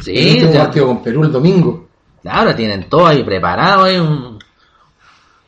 [0.00, 1.88] Sí, Este ya- partido con Perú el domingo.
[2.22, 4.35] Claro, tienen todo ahí preparado, hay un-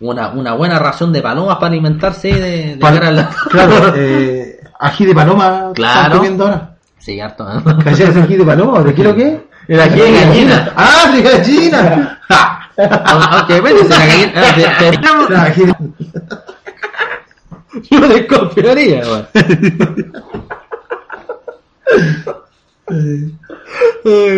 [0.01, 5.07] una, una buena ración de palomas para alimentarse de, de Pal- la- Claro, eh, ají
[5.07, 6.17] de paloma Claro.
[6.17, 6.75] comiendo ahora.
[6.99, 7.47] Sí, harto.
[7.51, 7.63] ¿eh?
[7.85, 8.81] ¿Cachai ají de paloma?
[8.83, 9.47] ¿De quiero qué?
[9.67, 10.73] El ají de gallina.
[10.77, 12.21] ¡Ah, de gallina!
[12.79, 15.77] Aunque si la gallina.
[17.91, 19.03] Yo desconfiaría.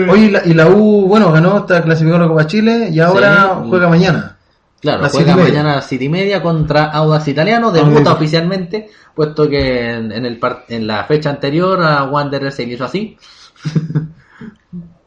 [0.09, 2.99] Oye, y la, y la U, bueno, ganó, está clasificado a la Copa Chile y
[3.01, 3.69] ahora Sí.
[3.69, 4.37] juega mañana.
[4.81, 8.17] Claro, Las juega mañana a las y media contra Audax Italiano, debuta Audax.
[8.17, 12.75] oficialmente, puesto que en, en el par- en la fecha anterior a Wanderer se le
[12.75, 13.17] hizo así.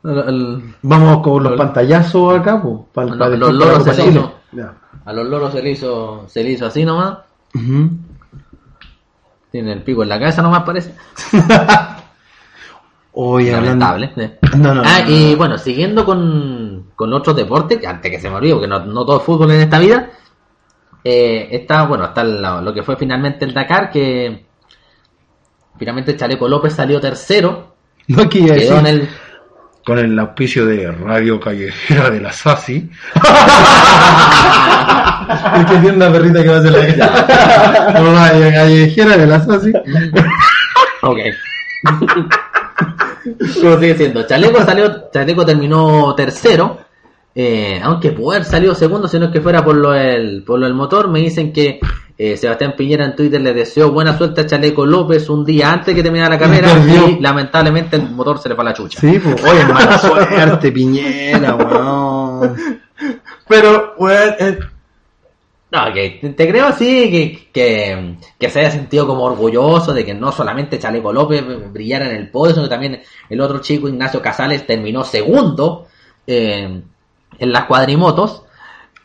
[0.04, 4.34] El- el- Vamos con los pantallazos acá, pues, para, No, los la loros se hizo.
[5.06, 7.20] A los loros se le hizo, se le hizo así nomás.
[9.50, 10.94] Tiene el pico en la cabeza nomás parece.
[13.14, 13.86] Oye, hablando...
[13.86, 14.38] Lamentable.
[14.58, 15.38] No, no, ah, y no.
[15.38, 16.62] bueno, siguiendo con,
[17.04, 19.52] con otros deportes, que antes que se me olvide, porque no, no todo es fútbol
[19.52, 20.10] en esta vida,
[21.04, 24.46] eh, está, bueno, está la- lo que fue finalmente el Dakar, que
[25.78, 27.76] finalmente Chaleco López salió tercero,
[28.08, 29.10] No quería en el...
[29.86, 32.89] con el auspicio de Radio Callejera de la SASI.
[35.58, 37.08] es que tiene una perrita que va a hacer la
[38.32, 39.74] Radio Callejera de la SASI.
[41.02, 41.18] Ok.
[43.62, 46.83] Como sigue siendo, Chaleco salió, Chaleco terminó tercero,
[47.36, 50.60] eh, aunque pudo haber salido segundo, si no es que fuera por lo del, por
[50.60, 51.80] lo del motor, me dicen que
[52.15, 55.96] eh, Sebastián Piñera en Twitter le deseó buena suerte a Chaleco López un día antes
[55.96, 59.00] que terminara la carrera y lamentablemente el motor se le fue a la chucha.
[59.00, 62.82] Sí, pues, oye, mala suerte, Piñera, weón.
[63.48, 64.60] Pero, weón, eh,
[65.72, 70.13] no, que te, creo sí que, que, que se haya sentido como orgulloso de que
[70.13, 74.22] no solamente Chaleco López brillara en el podio, sino que también el otro chico, Ignacio
[74.22, 75.88] Casales, terminó segundo
[76.28, 76.84] eh,
[77.39, 78.43] en las cuadrimotos.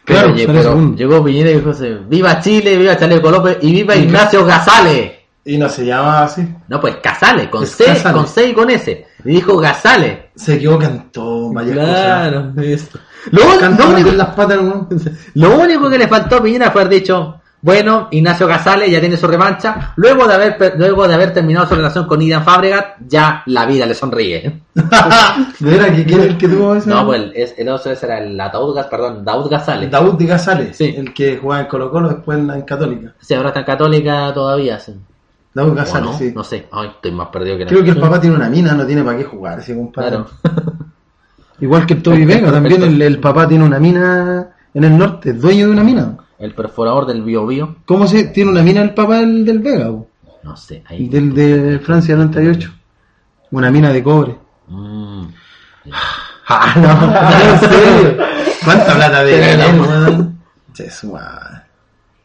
[0.05, 1.73] Pero, Claro, llegó Piñera y dijo,
[2.09, 5.13] viva Chile, viva Chaleco López y viva Ignacio Casales.
[5.45, 6.47] Y no se llama así.
[6.69, 9.07] No, pues Casales, con Es C, con C y con S.
[9.25, 10.19] Y dijo Casales.
[10.35, 12.87] Se equivocan todo, vaya Claro, eso.
[12.87, 13.01] cosas.
[13.31, 14.59] Lo, lo único, las patas.
[15.35, 19.17] Lo único que le faltó a Piñera fue haber dicho, bueno, Ignacio Casales ya tiene
[19.17, 23.43] su revancha, luego de haber luego de haber terminado su relación con Ian Fabregat, ya
[23.47, 24.61] la vida le sonríe.
[24.75, 26.89] ¿De veras que quién es el que tuvo ese?
[26.89, 29.91] No, pues el, es- el otro era el Ataúd Gas, perdón, Daud Gasales.
[29.91, 30.95] Daud de Gasales, Sí.
[30.97, 33.13] el que jugaba en Colo Colo después en la en Católica.
[33.21, 34.79] Sí, ahora está en Católica todavía.
[34.79, 34.95] Sí.
[35.53, 36.17] Daud ¿O Gasales, no?
[36.19, 36.33] sí.
[36.35, 38.87] No sé, ay, estoy más perdido que Creo que el papá tiene una mina, no
[38.87, 40.11] tiene para qué jugar, ese compadre.
[40.11, 40.27] Claro.
[41.61, 45.31] Igual que el Toby Vega, también el, el papá tiene una mina en el norte,
[45.31, 46.17] es dueño de una mina.
[46.39, 47.77] El perforador del Bio Bio.
[47.85, 49.89] ¿Cómo se tiene una mina el papá del, del Vega?
[49.89, 50.09] po?
[50.43, 51.09] No sé, ahí.
[51.09, 52.73] Del de Francia 98.
[53.51, 54.37] Una mina de cobre.
[54.69, 55.25] Mm.
[56.51, 58.25] Ah, no, en serio.
[58.65, 59.59] ¿Cuánta plata de él,
[61.13, 61.63] madre.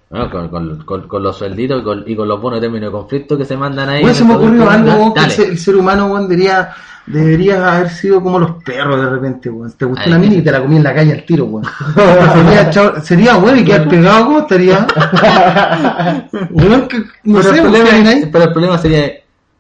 [0.09, 2.85] Bueno, con, con, con, con los suelditos y con, y con los bonos de término
[2.85, 4.03] de conflicto que se mandan ahí.
[4.03, 6.69] Weón, se me ocurrió algo, que el ser, humano, weón, debería,
[7.05, 9.71] debería haber sido como los perros de repente, weón.
[9.73, 11.65] Te gustó una mini y te la comí en la calle al tiro, weón.
[13.03, 14.87] sería, bueno y quedar pegado, ¿cómo estaría?
[16.51, 18.29] Weón, que, no pero, sé, el weón, problema, ¿qué hay ahí?
[18.31, 19.11] pero el problema sería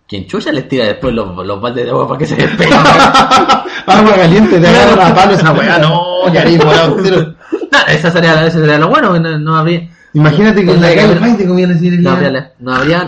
[0.07, 2.77] quien chucha les tira después los, los baldes de agua para que se despeguen.
[3.85, 7.35] Agua caliente, te agarra a palo esa weá, no, ya volado entero.
[7.69, 9.89] Nada, esa sería, ese sería lo bueno, que no, no habría.
[10.13, 13.07] Imagínate que en la calle, te comían así no habría, no habría,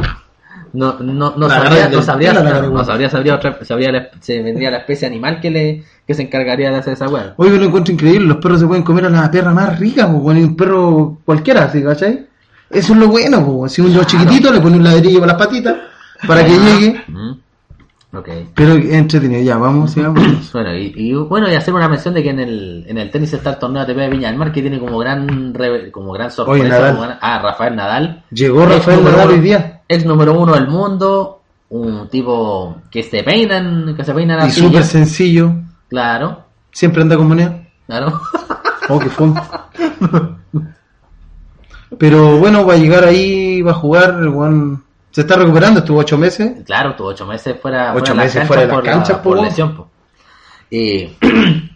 [0.76, 4.78] no, no, no sabría, no sabría, no, sabría, sabría otra, sabría la- se vendría la
[4.78, 7.34] especie animal que le, que se encargaría de hacer esa weá.
[7.38, 10.38] Oye, lo encuentro increíble, los perros se pueden comer a la perra más rica, pues,
[10.38, 12.28] un perro cualquiera, ¿sí, ¿cachai?
[12.70, 15.76] Eso es lo bueno, pues, si un chiquitito le pone un ladrillo para las patitas,
[16.28, 17.32] para que llegue, Mm.
[18.18, 18.30] Ok.
[18.56, 20.24] pero entretenido, ya, vamos, sigamos.
[20.54, 23.34] Bueno, y, y, bueno, y hacer una mención de que en el, en el tenis
[23.34, 25.52] está el torneo ATP de Viña del Mar, que tiene como gran,
[25.92, 26.62] como gran sorpresa.
[26.64, 26.92] Oye, Nadal.
[26.94, 28.24] como gran- ah, Rafael Nadal.
[28.32, 33.96] Llegó Rafael Nadal hoy día, Ex número uno del mundo, un tipo que se peinan,
[33.96, 35.54] que se peinan y súper sencillo,
[35.90, 37.62] Claro, siempre anda con moneda.
[37.88, 38.20] claro.
[38.88, 39.28] Oh, qué fue.
[41.98, 44.78] Pero bueno, va a llegar ahí, va a jugar, el
[45.12, 46.64] se está recuperando, estuvo ocho meses.
[46.66, 49.24] claro, tuvo ocho meses fuera, Ocho fuera meses fuera de las por, la- canchas, po,
[49.24, 49.76] por lesión.
[49.76, 49.90] po.
[50.70, 51.10] Y,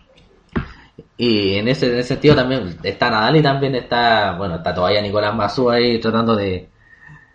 [1.18, 5.02] y en ese, en ese sentido también está Nadal y también está, bueno, está todavía
[5.02, 6.70] Nicolás Mazú ahí tratando de,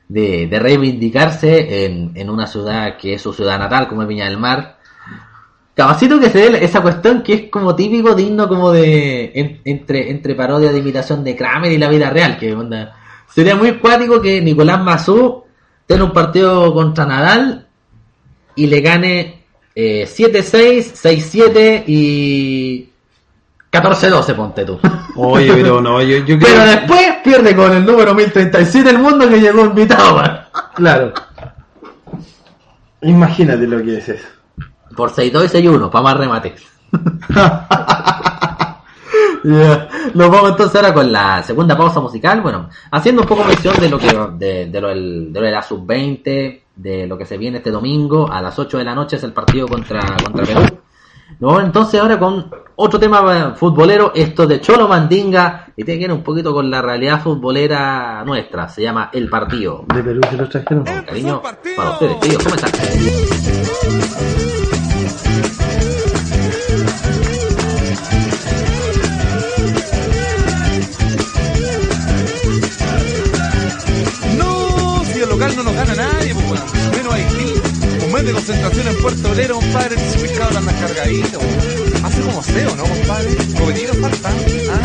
[0.08, 4.38] de, reivindicarse en, en una ciudad que es su ciudad natal, como es Viña del
[4.38, 4.78] Mar.
[5.74, 10.10] Cabacito que se dé esa cuestión que es como típico, digno como de en- entre,
[10.10, 12.94] entre parodia de imitación de Kramer y la vida real, que onda,
[13.28, 15.42] sería muy cuático que Nicolás Mazú
[15.86, 17.66] tenga un partido contra Nadal
[18.54, 19.42] y le gane
[19.74, 22.88] eh, 7-6, 6-7 y
[23.82, 24.78] 14-12, ponte tú.
[25.16, 29.28] Oye, pero no, yo, yo creo Pero después pierde con el número 1037 del mundo
[29.28, 30.40] que llegó invitado, man.
[30.74, 31.12] Claro.
[33.02, 34.26] Imagínate lo que es eso.
[34.96, 36.54] Por 6-2 y 6-1, para más remate.
[39.46, 39.88] Ya.
[40.14, 42.40] Nos vamos entonces ahora con la segunda pausa musical.
[42.40, 44.06] Bueno, haciendo un poco mención de lo que
[44.38, 47.70] de, de lo, del- de lo de la sub-20, de lo que se viene este
[47.70, 50.60] domingo a las 8 de la noche es el partido contra, contra Perú.
[51.40, 56.00] Nos vamos entonces ahora con otro tema eh, futbolero, esto de Cholo Mandinga, y tiene
[56.00, 58.68] que ver un poquito con la realidad futbolera nuestra.
[58.68, 59.84] Se llama El Partido.
[59.92, 60.84] De Perú se lo trajeron.
[60.84, 61.42] Con cariño
[61.76, 62.42] para ustedes, queridos.
[62.44, 62.72] ¿Cómo están?
[78.24, 79.96] De concentración en Puerto Olero, compadre.
[80.12, 81.42] Sus pescados andan cargaditos.
[82.02, 83.36] Hace como seo, ¿no, compadre?
[83.58, 84.30] Copetito falta.
[84.30, 84.82] ¿ah?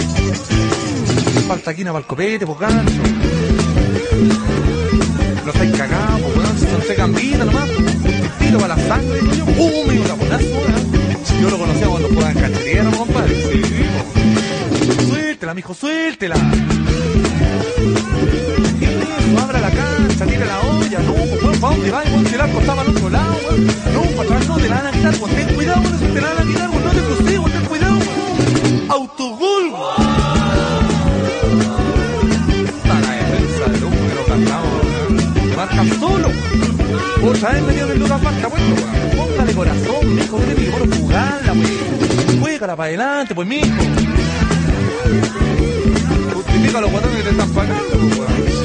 [1.48, 3.02] Falta quina para el copete, pues gancho.
[5.46, 7.18] No estáis cagados, pues weón.
[7.18, 7.70] Se vida nomás.
[7.70, 9.46] Un tiro para la sangre, coño.
[9.58, 10.00] ¡Uh, me!
[11.42, 13.36] Yo lo conocía cuando jugaban cachería, ¿no, compadre?
[13.36, 13.62] Sí,
[14.98, 15.08] po.
[15.08, 16.36] Suéltela, mijo, suéltela.
[19.30, 22.04] Eso, abra la cancha, tira la olla, no, weón, ¿para dónde va?
[22.04, 23.68] Si el arco estaba al otro lado, weón.
[23.94, 26.34] No, para atrás no, te la van a quitar, weón, ten cuidado, weón, te la
[26.34, 28.00] no te cruces, weón, ten cuidado.
[28.90, 29.84] Autogol, weón.
[32.88, 33.82] La defensa del
[34.16, 35.56] lo cantamos, weón.
[35.56, 36.30] Marca solo.
[37.30, 39.28] Otra vez metido en Lucas Marca, weón, weón.
[39.30, 42.42] Póngale corazón, mijo, que que por jugarla, weón.
[42.42, 43.84] Juégala para adelante, pues, mijo.
[46.34, 48.59] Justifica los guatones que te están pagando, weón.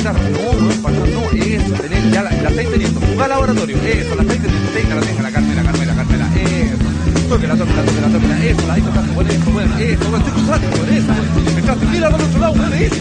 [0.00, 0.14] Quitar.
[0.14, 3.00] No, para no, eso, tener, ya la, estáis teniendo.
[3.00, 4.70] Jugá laboratorio, eso, la estáis teniendo.
[4.70, 7.28] Tenga, la tenga, la Carmela, Carmela, Carmela, eso.
[7.28, 10.88] Tóquela, tóquela, tóquela, tóquela, eso, la tocando, weón, eso, weón, eso, weón, estoy cruzando, weón,
[10.88, 11.58] eso, weón.
[11.58, 12.96] Entraste, mira el otro lado, weón, eso,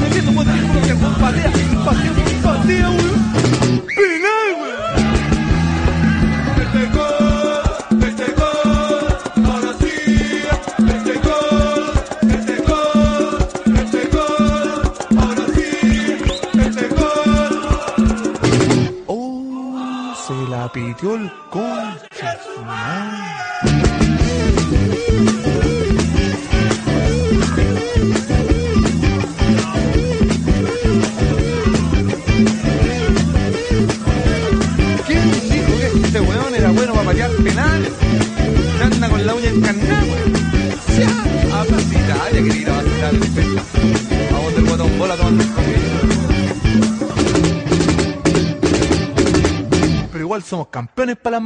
[0.00, 0.88] metiendo, weón, tenés que.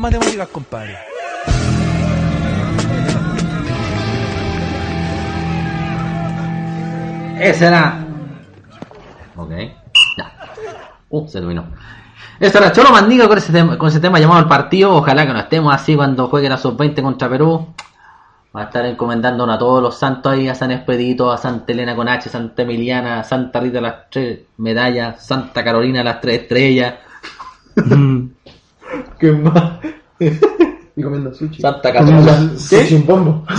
[0.02, 0.98] matemáticas, compadre.
[7.40, 8.04] Esa era.
[9.36, 9.50] Ok.
[10.18, 10.32] Ya.
[11.08, 11.66] Uh, se terminó.
[12.38, 14.94] Eso era Cholo Mandiga con ese, tema, con ese tema llamado El Partido.
[14.94, 17.74] Ojalá que no estemos así cuando jueguen a sub-20 contra Perú.
[18.54, 21.96] Va a estar encomendándonos a todos los santos ahí, a San Expedito, a Santa Elena
[21.96, 26.94] con H, Santa Emiliana, a Santa Rita las tres medallas, Santa Carolina las tres estrellas.
[27.76, 28.26] Mm.
[29.18, 29.78] ¿Qué más?
[30.94, 31.62] Y comiendo sushi.
[31.62, 32.58] Santa Comiendo Catalina.
[32.58, 33.46] sushi en bombo.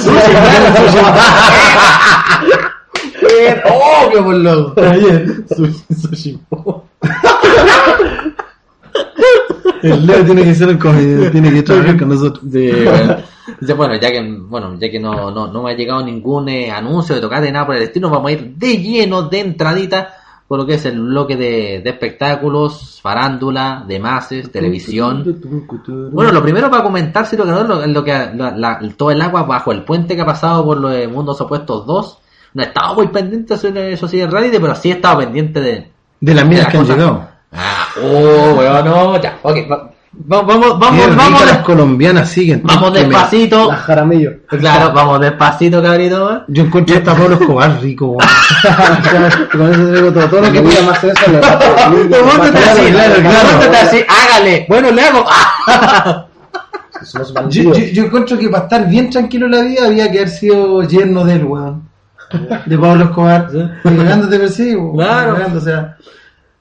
[3.65, 4.79] ¡Oh, qué por loco!
[4.79, 5.45] Está bien.
[5.49, 6.87] Sushi, sushi en bombo.
[9.81, 12.43] El Leo tiene que ser el comediante, tiene que trabajar con nosotros.
[12.51, 13.17] Sí, bueno.
[13.75, 17.15] Bueno, ya que, bueno, ya que no, no, no me ha llegado ningún eh, anuncio
[17.15, 20.13] de tocar de nada por el estilo, vamos a ir de lleno, de entradita,
[20.57, 25.23] lo que es el bloque de, de espectáculos, farándula, de mases, televisión.
[26.11, 28.79] Bueno, lo primero para comentar, si lo que no es lo, lo que la- la-
[28.97, 32.17] todo el agua bajo el puente que ha pasado por los mundos opuestos 2.
[32.55, 35.91] No he estado muy pendiente, eso, eso sí, Reddit, pero sí he estado pendiente de.
[36.21, 37.27] De las minas que han llegado.
[37.51, 39.57] Ah, oh, weón, no, ya, ok,
[40.31, 42.61] va- va- vamos, Qué vamos, ricas vamos, las colombianas siguen.
[42.63, 43.67] vamos Que me- despacito.
[43.71, 44.31] La jaramillo.
[44.47, 46.43] Claro, vamos despacito, cabrito.
[46.47, 48.19] Yo encuentro esta Pablo Escobar rico, weón.
[49.51, 50.27] Con eso traigo todo.
[50.29, 52.91] Todo lo que pueda más eso le así,
[53.21, 54.65] claro, así, hágale.
[54.69, 55.25] Bueno, le hago.
[57.03, 57.77] Somos Yo, bandidos.
[57.77, 60.83] yo, yo encuentro que para estar bien tranquilo en la vida había que haber sido
[60.83, 61.89] yerno del weón.
[62.65, 63.49] De Pablo Escobar.
[63.83, 64.93] Cagándote por sí, weón.
[64.95, 65.33] Claro.
[65.35, 65.97] Cagando, o sea,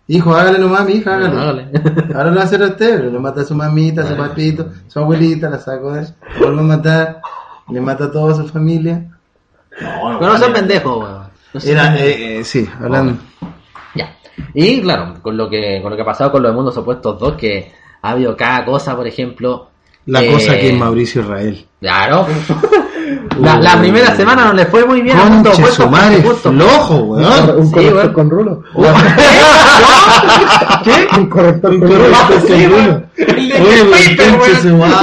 [0.08, 1.36] hijo, hágale nomás a mi hija, hágale.
[1.40, 1.70] Hágale.
[2.14, 4.16] Ahora lo va a hacer a usted, pero le mata a su mamita, a su
[4.16, 6.06] papito, su abuelita, la sacó de
[6.38, 7.20] vuelve a matar,
[7.70, 9.08] le mata a toda su familia.
[9.78, 11.22] Pero no seas pendejo, weón.
[11.54, 13.18] No Era, eh, eh, sí, hablando.
[13.94, 14.16] Ya.
[14.54, 17.34] Y claro, con lo que con lo que ha pasado con los mundos opuestos 2,
[17.34, 19.68] que ha habido cada cosa, por ejemplo.
[20.06, 21.66] La eh, cosa que es Mauricio Israel.
[21.80, 22.26] Claro.
[23.40, 26.28] La, la primera semana no le fue muy bien a Conche Opuestos, su madre, porque
[26.28, 27.50] justo- flojo, weón.
[27.58, 28.12] Un Sí, corrector weón.
[28.12, 28.62] con rulo.
[30.84, 31.08] ¿Qué?
[31.18, 32.04] Un corrector con rulo.
[32.46, 32.86] Sí, con weón.
[32.86, 33.02] rulo.
[33.16, 34.96] El de Oye, Paper, weón, conche su madre.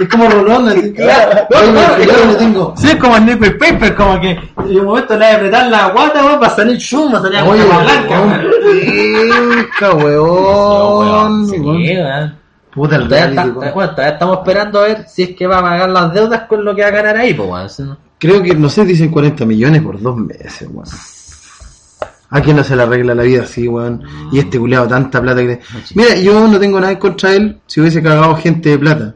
[0.00, 0.92] Es como Rolón, así.
[0.92, 1.30] Claro.
[1.50, 2.18] Oye, No, no, yo no.
[2.24, 2.74] no le tengo.
[2.76, 5.66] Sí, es como el Nipple Paper, como que en un momento le voy a apretar
[5.68, 8.40] la guata, weón, para salir chum, va a salir Oye, agua blanca, weón.
[9.56, 11.46] Pica, weón.
[11.48, 12.38] Sí, weón.
[12.72, 13.74] Puta el Todavía, reality, está- weón.
[13.74, 16.64] bueno, todavía estamos esperando a ver si es que va a pagar las deudas con
[16.64, 19.80] lo que va a ganar ahí, pues, no- Creo que, no sé, dicen 40 millones
[19.82, 20.86] por dos meses, weón.
[22.30, 24.02] ¿A quién no se le arregla la vida así, weón?
[24.32, 25.60] Y este culeado tanta plata que...
[25.94, 29.14] Mira, yo no tengo nada en contra de él si hubiese cagado gente de plata.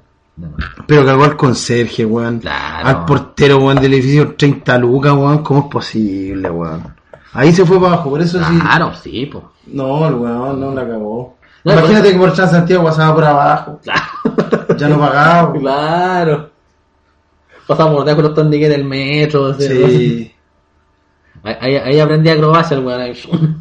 [0.87, 2.39] Pero cagó al conserje, weón.
[2.39, 2.89] Claro.
[2.89, 5.43] Al portero, weón, del edificio 30 lucas, weón.
[5.43, 6.95] ¿Cómo es posible, weón?
[7.35, 8.59] Ahí se fue para abajo, por eso sí...
[8.61, 9.45] Claro, sí, pues.
[9.67, 11.37] No, el weón no la cagó.
[11.65, 13.81] No, Imagínate que por Transantiago pasaba por abajo.
[13.83, 14.77] Claro.
[14.77, 15.53] Ya no pagaba.
[15.53, 16.51] Claro.
[17.67, 19.55] Pasamos por debajo de los torniquetes del metro.
[19.55, 20.35] Sí.
[21.45, 23.59] Ahí, ahí- ahí aprendí acrobacia el weón.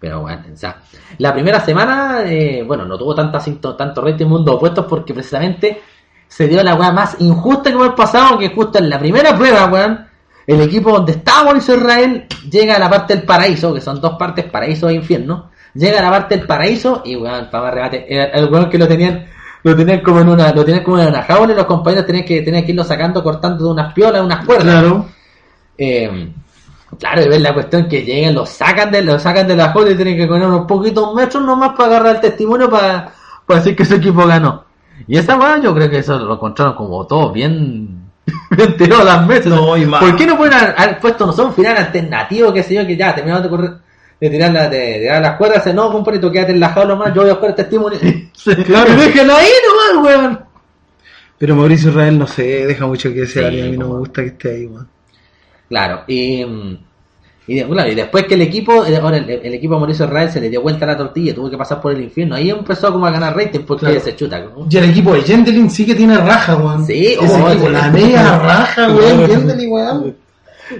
[0.00, 0.76] Pero bueno, o sea,
[1.18, 3.40] la primera semana, eh, bueno, no tuvo tanta,
[3.76, 5.82] tanto rating mundo opuestos porque precisamente
[6.28, 9.66] se dio la weá más injusta que ha pasado, que justo en la primera prueba,
[9.66, 10.06] weón,
[10.46, 14.44] el equipo donde Mauricio Israel llega a la parte del paraíso, que son dos partes,
[14.44, 18.24] paraíso e infierno, llega a la parte del paraíso y weón, para más rebate, era
[18.24, 19.26] el weón que lo tenían,
[19.62, 22.24] lo tenían como en una, lo tenían como en una jaula y los compañeros tenían
[22.24, 24.80] que, tenían que irlo sacando, cortando de unas piolas, unas cuerdas.
[24.80, 25.06] Claro.
[25.78, 26.32] Eh,
[26.98, 29.92] claro, y ves la cuestión que llegan, lo sacan de, lo sacan de la joya
[29.92, 33.12] y tienen que poner unos poquitos metros nomás para agarrar el testimonio para,
[33.46, 34.64] para decir que su equipo ganó.
[35.06, 38.10] Y esa weá yo creo que eso lo encontraron como todo bien,
[39.00, 39.46] a las mesas.
[39.46, 39.74] No.
[40.00, 42.96] ¿Por qué no pueden haber, puesto, no sé, un final alternativo, que sé yo, que
[42.96, 43.72] ya terminamos de correr,
[44.20, 47.14] de tirar, la, de, de las cuerdas, dice, no, compadrito, quédate en la jaula nomás,
[47.14, 47.98] yo voy a buscar el testimonio.
[48.66, 48.92] Claro.
[48.92, 49.48] Y déjenlo ahí
[49.94, 50.40] nomás, weón.
[51.38, 53.98] Pero Mauricio Israel no sé, deja mucho que desear Sí, y a mí no me
[53.98, 54.88] gusta que esté ahí, weón.
[55.68, 56.42] Claro, y,
[57.46, 60.06] y, de- claro, y después que el equipo, eh, ahora el, el equipo de Mauricio
[60.06, 62.50] Israel se le dio vuelta a la tortilla, tuvo que pasar por el infierno, ahí
[62.50, 64.00] empezó como a ganar rating porque Claro.
[64.00, 64.38] se chuta.
[64.40, 64.66] ¿no?
[64.70, 66.86] Y el equipo de Jendelin sí que tiene raja, weón.
[66.86, 69.26] Sí, oh, equipo, la media raja, weón.
[69.28, 70.16] Jendelin, weón.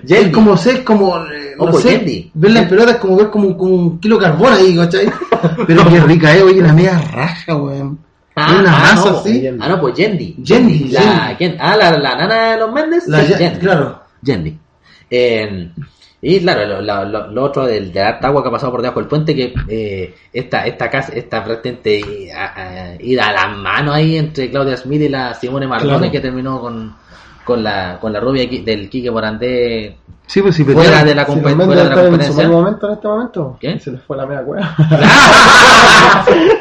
[0.09, 2.31] Es como ser, como, eh, no pues, sé, Yendi.
[2.35, 5.11] ver las pelotas como ver como, como un kilo de carbón ahí, ¿cachai?
[5.67, 7.99] Pero qué rica, eh, oye, la media raja, weón.
[8.37, 9.47] Ah, una ah, masa no, así.
[9.61, 10.37] Ah, no, pues Yendi.
[10.43, 11.35] Yendi, La.
[11.37, 11.57] ¿quién?
[11.59, 13.09] Ah, la, la nana de los Méndez.
[13.09, 13.59] La Sí, Ye- Yendi.
[13.59, 14.01] claro.
[14.23, 14.59] Yendi.
[15.11, 15.71] Eh,
[16.21, 18.83] y claro, lo, lo- lo- lo otro del, de harta agua que ha pasado por
[18.83, 22.45] debajo del puente, que eh, esta, esta casa, esta prácticamente a,
[22.93, 26.13] a- ir a las manos ahí entre Claudia Smith y la Simone Marcone, Claro.
[26.13, 26.95] que terminó con,
[27.49, 29.97] con la, con la rubia del Quique Morandé
[30.27, 32.49] Sí, pues fuera de la, Si Méndez fuera de la en competencia.
[32.49, 33.57] momento en este momento.
[33.59, 33.81] ¿Qué?
[33.81, 34.77] Se les fue la media cueva.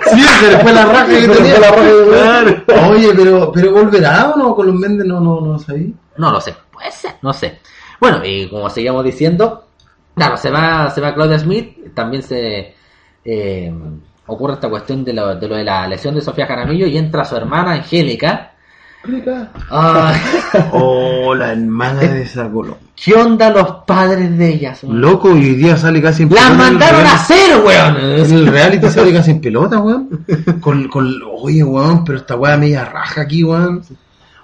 [0.10, 1.60] Sí, se le fue la raja que tenía.
[1.60, 2.90] la raja.
[2.90, 5.94] Oye, pero, pero volverá o no con los Mendes, no, no, no sabí.
[6.16, 7.60] No lo sé, puede ser, no sé.
[8.00, 9.68] Bueno, y como seguíamos diciendo,
[10.16, 12.74] Claro, se va, se va Claudia Smith, también se
[13.24, 13.74] eh,
[14.26, 17.24] ocurre esta cuestión de lo, de lo de la lesión de Sofía Jaramillo y entra
[17.24, 18.54] su hermana Angélica.
[19.70, 20.14] Ah,
[20.72, 22.76] Oh, la hermana de esa Colón.
[22.96, 24.84] ¿Qué onda los padres de ellas?
[24.84, 25.02] weón?
[25.02, 27.98] Loco, y hoy día sale casi en ¡Las pelota el mandaron a hacer, weón!
[27.98, 30.26] En el reality sale casi en pelota, weón.
[30.60, 33.84] Con, con, oye, weón, pero esta weá media raja aquí, weón.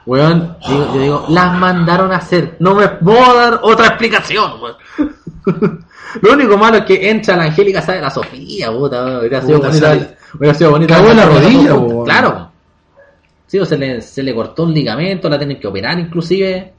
[0.05, 2.57] Weón, digo- yo digo, las mandaron a hacer.
[2.59, 5.79] No me puedo dar otra explicación, weón.
[6.21, 9.03] Lo único malo es que entra la Angélica, sale la Sofía, puta.
[9.03, 9.19] weón.
[9.19, 9.87] Hubiera sido Puta, bonita.
[9.87, 10.17] sale.
[10.37, 10.95] Hubiera sido bonita.
[10.95, 12.05] Cagó en la Las rodilla, weón.
[12.05, 12.52] Claro.
[13.47, 16.73] Sí, o se le, se le cortó un ligamento, la tienen que operar inclusive.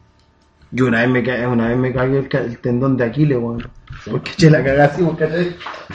[0.72, 3.38] Yo una vez me, ca- una vez me cagué el, ca- el tendón de Aquiles,
[3.38, 3.68] weón.
[4.10, 5.24] Porque che la cagé así, porque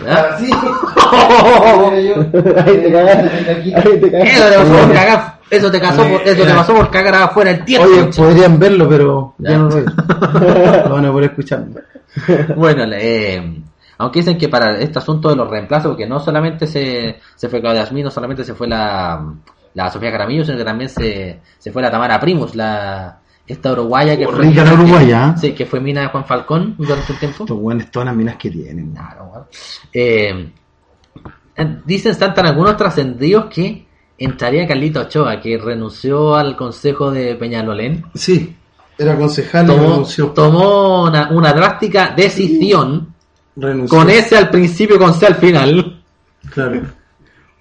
[0.07, 0.29] ¿Ah?
[0.35, 0.49] así.
[1.49, 3.75] Ahí te cagaste.
[3.75, 4.93] Ahí te Eso te pasó por cagaste.
[4.93, 5.39] cagar.
[5.49, 7.87] Eso te, casó por, eso te pasó por cagar afuera el tiempo.
[7.87, 9.49] Oye, podrían verlo, pero Ya.
[9.51, 9.85] ya no lo veo.
[10.87, 11.65] Lo van a poder escuchar.
[12.55, 13.61] Bueno, eh,
[13.97, 17.61] aunque dicen que para este asunto de los reemplazos, porque no solamente se, se fue
[17.61, 19.25] Claudia Smith, no solamente se fue la,
[19.73, 24.15] la Sofía Caramillo, sino que también se, se fue la Tamara Primus, la esta uruguaya
[24.15, 25.35] que Oh, fue rica la mina- uruguaya.
[25.37, 27.43] Sí, que fue mina de Juan Falcón durante un tiempo.
[27.45, 28.91] Estos weones, todas las minas que tienen.
[28.91, 29.47] Claro.
[29.91, 30.51] Eh,
[31.85, 33.85] dicen, saltan algunos trascendidos que
[34.17, 38.05] entraría Carlito Ochoa, que renunció al consejo de Peñalolén.
[38.13, 38.55] Sí,
[38.97, 40.27] era concejal y renunció.
[40.27, 43.13] tomó una, una drástica decisión
[43.55, 43.97] Renunció.
[43.97, 46.01] con ese al principio con C al final.
[46.51, 46.81] Claro.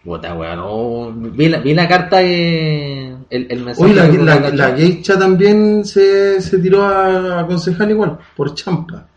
[0.04, 3.14] Puta, weón, vi, la, vi la carta que.
[3.30, 3.92] El, el mensaje.
[3.94, 4.06] La,
[4.40, 4.76] la, la.
[4.76, 9.06] Geisha también se, se tiró a, a concejal igual, por champa.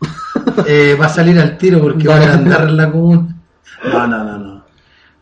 [0.66, 3.36] Eh, va a salir al tiro porque va a andar en la comuna.
[3.84, 4.62] No, no, no, no.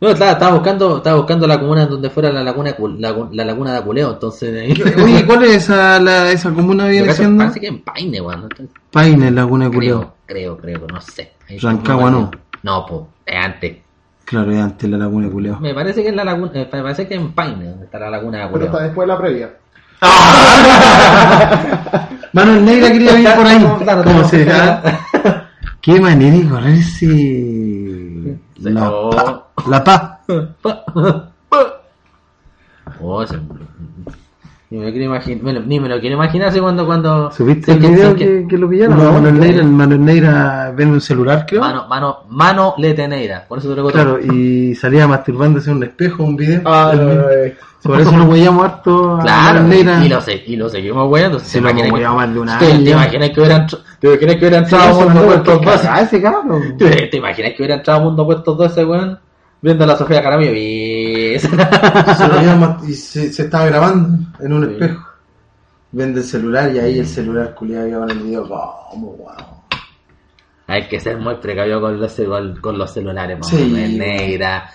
[0.00, 3.72] No, estaba, estaba buscando, estaba buscando la comuna donde fuera la laguna, la, la laguna
[3.72, 4.60] de Apuleo, entonces.
[4.60, 7.44] ahí- Oye, ¿cuál es esa, la, esa comuna viene cacho, siendo?
[7.44, 8.48] Parece que en Paine, weón.
[8.90, 10.14] Paine, Laguna de Creo, Culeo.
[10.26, 11.32] creo, creo, no sé.
[11.60, 12.30] Rancagua no.
[12.62, 13.76] No, pues, es antes.
[14.30, 15.58] Claro, es antes la Laguna de Culeo.
[15.60, 18.10] Me parece que es la laguna, eh, me parece que en Paine, donde está la
[18.10, 18.66] laguna de Pero Apuleo.
[18.68, 19.50] está después de la previa.
[22.32, 23.66] Manuel Negra quería venir por ahí.
[23.82, 24.82] Claro, ¿Cómo se llama?
[25.80, 28.38] Qué manera de correrse.
[28.60, 29.10] La, Oh.
[29.10, 30.20] pa, la pa.
[33.02, 33.38] Oh, ese-
[34.70, 37.72] Ni me, lo quiero imaginar, me lo- ni me lo quiero imaginar cuando, cuando ¿Subiste
[37.72, 38.96] el que- video que- que, que lo pillaron?
[39.02, 41.60] No, Manuel Negra, el Manuel Negra ve en un celular, creo.
[41.60, 45.82] Mano, mano, mano leteneira, por eso te lo digo Claro, y salía masturbándose en un
[45.82, 46.60] espejo, un video.
[46.64, 47.22] Ah, no, no.
[47.82, 50.04] Por eso lo huellamos harto a Claro, Negra.
[50.04, 51.40] y lo, se- y lo seguimos weando.
[51.40, 53.66] Se lo weado más de un ¿Te, te imaginas que hubieran,
[53.98, 55.80] te imaginas que hubiera entrado a Mundo Puertos porque 2?
[55.82, 56.76] cagá ese cabrón.
[56.78, 59.18] ¿Te, imaginas que hubiera entrado a Mundo Puertos 2 ese weón?
[59.62, 61.09] Viendo a la Sofía Caramillo y...
[61.38, 64.72] Se lo veíamos y se, se estaba grabando en un Sí.
[64.72, 65.06] espejo.
[65.92, 68.48] Vende el celular y ahí el celular culiado iba con el video.
[68.48, 69.28] Como, wow.
[70.68, 73.56] Hay que ser muy precavido con los, cel- con los celulares, Sí.
[73.56, 74.70] Manuel Negra,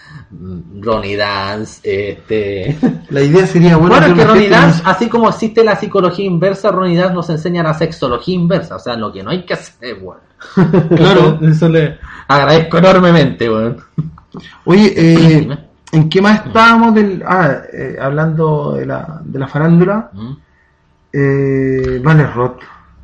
[0.81, 2.77] Ronnie Dance, este...
[3.11, 6.69] La idea sería bueno, Bueno, es que Ronnie Dance, así como existe la psicología inversa,
[6.69, 9.97] Ronnie Dance nos enseña la sexología inversa, o sea, lo que no hay que hacer,
[10.01, 10.19] weón.
[10.97, 11.39] Claro.
[11.41, 11.97] Eso le
[12.27, 13.77] agradezco enormemente, weón.
[14.65, 15.64] Oye, eh.
[15.95, 20.09] ¿En qué más estábamos del, ah, eh, hablando de la, de la farándula?
[20.13, 20.31] ¿Mm?
[21.13, 22.59] Eh, Vale Roth.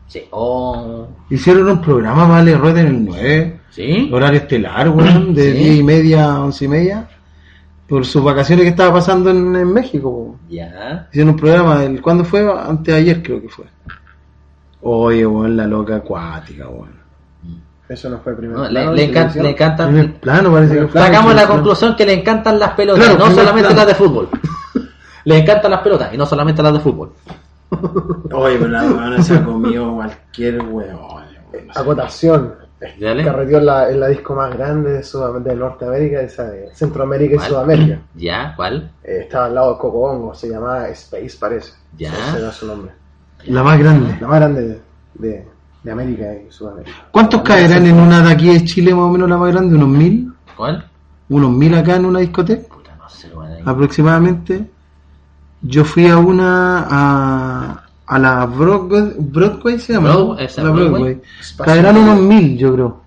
[0.08, 4.10] Sí, oh, Hicieron un programa Vale Roth en el 9, ¿sí?
[4.14, 5.58] horario estelar, weón, de Sí.
[5.60, 7.08] 10 y media a 11 y media,
[7.88, 10.36] por sus vacaciones que estaba pasando en, en México.
[10.50, 11.08] Ya.
[11.12, 12.42] Hicieron un programa, el, ¿cuándo fue?
[12.52, 13.66] Antes de ayer creo que fue.
[14.82, 17.01] Oye, weón, la loca acuática, weón.
[17.92, 20.18] Eso no fue el primer No, le, plano le de encanta, le encantan...
[20.22, 20.92] Plano parece que.
[20.94, 23.76] Sacamos la conclusión que le encantan las pelotas, Claro, y no solamente plano.
[23.76, 24.30] las de fútbol.
[25.26, 27.12] le encantan las pelotas y no solamente las de fútbol.
[28.34, 30.98] Oye, pero la weona se ha comido cualquier weón.
[31.52, 31.68] weón.
[31.76, 32.56] Acotación.
[33.00, 33.24] Dale.
[33.24, 37.36] Carreteó en la, en la disco más grande de, Sudam- de Norteamérica, esa de Centroamérica
[37.36, 37.50] y ¿Cuál?
[37.50, 38.00] Sudamérica.
[38.16, 38.54] ¿Ya?
[38.56, 38.90] ¿Cuál?
[39.04, 41.74] Eh, estaba al lado de Coco Hongo, se llamaba Space, parece.
[41.98, 42.10] Ya.
[42.30, 42.92] Ese era su nombre.
[43.46, 44.18] La más grande.
[44.20, 44.82] La más grande de,
[45.16, 45.48] de,
[45.84, 46.92] de América y Sudamérica.
[47.12, 49.76] ¿Cuántos caerán en una de aquí de Chile más o menos la más grande?
[49.76, 50.32] ¿Unos mil?
[50.56, 50.86] ¿Cuál?
[51.30, 52.68] ¿Unos mil acá en una discoteca?
[52.74, 53.62] Puta, no sé, ahí.
[53.66, 54.70] Aproximadamente.
[55.64, 60.30] Yo fui a una a, a la Broadway, Broadway se llama, ¿no?
[60.36, 61.22] Broad- esa, la Broadway.
[61.64, 63.02] Caerán unos mil, yo creo.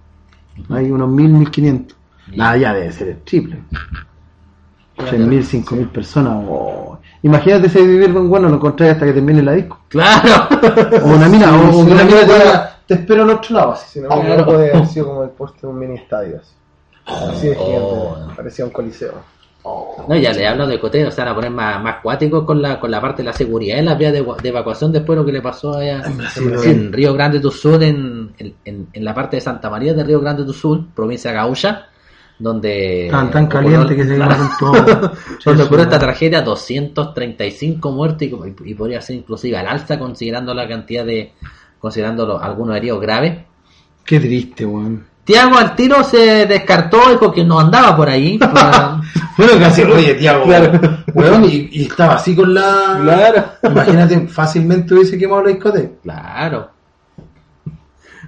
[0.70, 1.96] Hay unos mil, mil quinientos.
[2.34, 3.58] Nada, ya debe ser el triple.
[4.96, 6.44] Tres mil, cinco mil personas.
[6.48, 6.93] oh.
[7.24, 9.80] Imagínate ese vivir un bueno, lo encontré hasta que termine la disco.
[9.88, 10.46] Claro.
[11.02, 13.72] O una mina, o, o una mina te diga, te espero al otro lado.
[13.72, 13.94] así.
[13.94, 16.36] Si no me equivoco, puede haber sido como el poste de un mini estadio.
[16.36, 16.54] Así,
[17.06, 18.16] Así de gigante, Oh.
[18.36, 19.12] parecía un coliseo.
[20.08, 22.78] No, ya le hablo de coteo, se van a poner más, más cuáticos con la,
[22.78, 25.26] con la parte de la seguridad en las vías de, de evacuación después de lo
[25.26, 26.88] que le pasó allá En Brasil, en, sí.
[26.92, 30.44] Río Grande do Sul, en, en, en la parte de Santa María de Río Grande
[30.44, 31.86] do Sul, provincia de Gaúcha,
[32.38, 33.08] donde...
[33.10, 34.72] Tan ocurrió- calientes que se quemaron todo.
[34.72, 38.34] donde Sí, ocurrió esta tragedia, 235 muertos y,
[38.70, 41.32] y podría ser inclusive al alza considerando la cantidad de,
[41.78, 43.38] considerando los- algunos heridos graves.
[44.04, 45.06] Qué triste, weón.
[45.24, 48.36] Tiago al tiro se descartó, dijo que no andaba por ahí.
[48.38, 49.00] Para-
[49.38, 50.44] Bueno, casi, oye, Tiago,
[51.14, 52.98] weón, y, y estaba así con la...
[53.02, 53.44] Claro.
[53.62, 55.90] Imagínate, fácilmente hubiese quemado la discoteca.
[56.02, 56.70] Claro.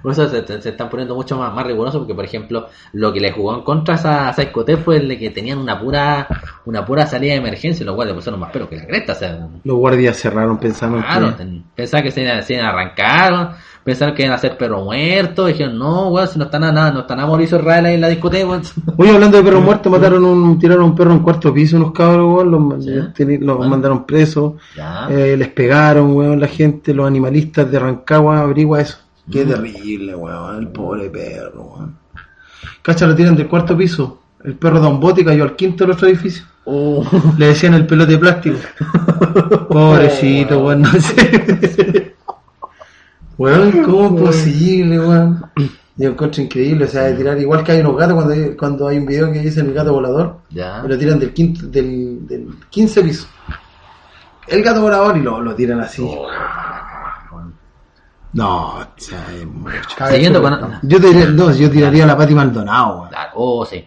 [0.01, 3.31] Por eso se, están poniendo mucho más, más rigurosos porque, por ejemplo, lo que le
[3.31, 6.27] jugó en contra a discoteca fue el de que tenían una pura
[6.65, 9.13] una pura salida de emergencia, lo cual le pusieron más pero que la cresta.
[9.13, 11.61] O sea, Los guardias cerraron pensando claro, que...
[11.75, 15.45] pensaban que se iban, se iban a arrancar, pensaron que iban a hacer perro muerto,
[15.45, 18.01] dijeron, no, weón, si no están a nada, no están a Mauricio Israel ahí en
[18.01, 18.61] la discoteca, weón.
[18.97, 22.33] Oye, hablando de perros muertos, mataron un, tiraron un perro en cuarto piso unos cabros,
[22.33, 23.37] weón, los, Sí.
[23.37, 23.69] los Bueno.
[23.71, 24.53] mandaron presos,
[25.09, 28.97] eh, les pegaron, weón, la gente, los animalistas de Rancagua, averigua eso.
[29.31, 31.97] Qué terrible, weón, el pobre perro, weón.
[32.81, 35.93] Cacha, lo tiran del cuarto piso, el perro da un bote cayó al quinto del
[35.93, 36.45] otro edificio.
[36.65, 37.03] Uh,
[37.37, 38.57] Le decían el pelote de plástico.
[39.69, 42.15] Pobrecito, weón, no sé.
[43.37, 45.45] Weón, ¿cómo es posible, weón?
[45.95, 48.87] Yo encuentro increíble, o sea, de tirar, igual que hay unos gatos cuando hay, cuando
[48.87, 50.83] hay un video que dice el gato volador, ya.
[50.83, 53.27] lo tiran del quinto, del, del 15 piso.
[54.47, 56.07] El gato volador y lo, lo tiran así.
[58.37, 60.07] No, o sea, es mucho.
[60.11, 60.79] Siguiendo con...
[60.83, 63.09] Yo, tiraría, no, yo tiraría a la Pati Maldonado, weón.
[63.09, 63.83] Claro, Oh, sí.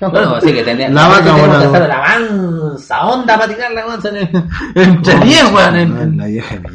[0.00, 1.68] Bueno, así que tenía La vaca que voladora.
[1.68, 4.00] hacer la mansa onda para tirarla, weón.
[4.02, 4.30] se-
[4.74, 6.16] Entre 10, weón.
[6.16, 6.26] La.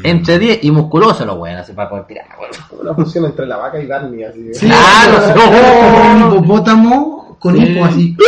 [0.02, 2.52] Entre 10 y musculoso los weón, así para poder tirar, weón.
[2.82, 4.54] Una fusión entre la vaca y Barney, así.
[4.54, 6.36] Sí, Claro, un sí.
[6.36, 7.62] hipopótamo con Sí.
[7.62, 8.16] hipo así.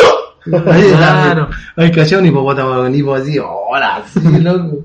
[0.49, 1.49] Claro.
[1.77, 3.37] Hay cachado un hipopótamo con hipo así.
[3.39, 4.77] Hola, sí, loco.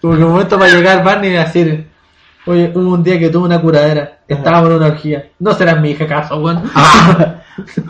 [0.00, 1.89] Como que un momento para llegar Barney y decir,
[2.50, 5.30] oye, hubo un día que tuve una curadera, estábamos en una orgía.
[5.38, 6.62] No serás mi hija, acaso, weón.
[6.74, 7.42] Ah,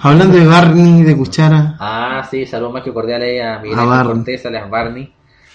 [0.03, 1.77] hablando de Barney, de cuchara.
[1.79, 4.05] Ah, sí, saludos más que cordiales a Miguel A.
[4.05, 5.13] Cortés, alias Barney,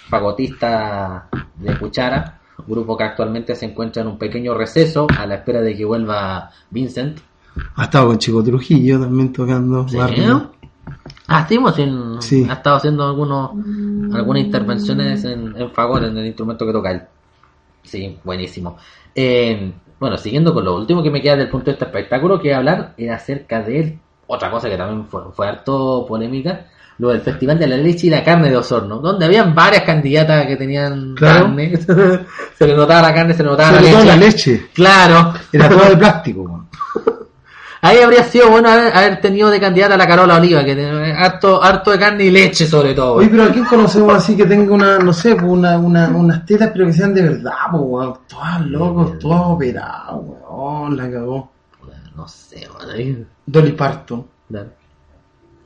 [0.09, 5.61] fagotista de Cuchara, grupo que actualmente se encuentra en un pequeño receso a la espera
[5.61, 7.19] de que vuelva Vincent.
[7.75, 9.97] Ha estado con Chico Trujillo también tocando Sí.
[9.97, 10.27] Barney.
[11.27, 12.45] Ah, estuvimos en, Sí.
[12.49, 13.51] ha estado haciendo algunos,
[14.13, 17.01] algunas intervenciones en, en fagot, en el instrumento que toca él.
[17.85, 18.77] Sí, buenísimo.
[19.13, 22.53] Eh, bueno, siguiendo con lo último que me queda del punto de este espectáculo, que
[22.53, 26.67] hablar era acerca de otra cosa que también fue, fue harto polémica,
[26.97, 30.47] lo del Festival de la Leche y la Carne de Osorno, donde habían varias candidatas
[30.47, 31.45] que tenían Claro.
[31.45, 31.77] carne,
[32.57, 34.05] se le notaba la carne, se le notaba la todo leche.
[34.05, 34.65] la leche.
[34.73, 36.67] Claro, Era toda de plástico.
[37.85, 37.97] Weón.
[37.97, 41.11] ahí habría sido bueno haber, haber tenido de candidata a la Carola Oliva, que tiene
[41.13, 43.13] harto, harto de carne y leche sobre todo.
[43.15, 46.45] Oye, pero ¿a quién conocemos así que tenga una, no sé, pues, una, una, unas
[46.45, 48.13] tetas, pero que sean de verdad, pues, weón?
[48.27, 50.97] Todas locos, todas operadas, weón.
[50.97, 51.51] La cagó.
[52.15, 54.25] No sé, ahí- Dolly Parton.
[54.49, 54.69] claro.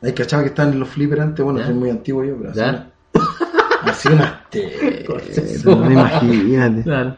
[0.01, 2.59] Hay cachado que están en los flippers antes, bueno, soy muy antiguo yo, pero así,
[2.59, 2.87] Ya.
[3.83, 6.83] así unas tetas, no imagínate.
[6.83, 7.17] Claro.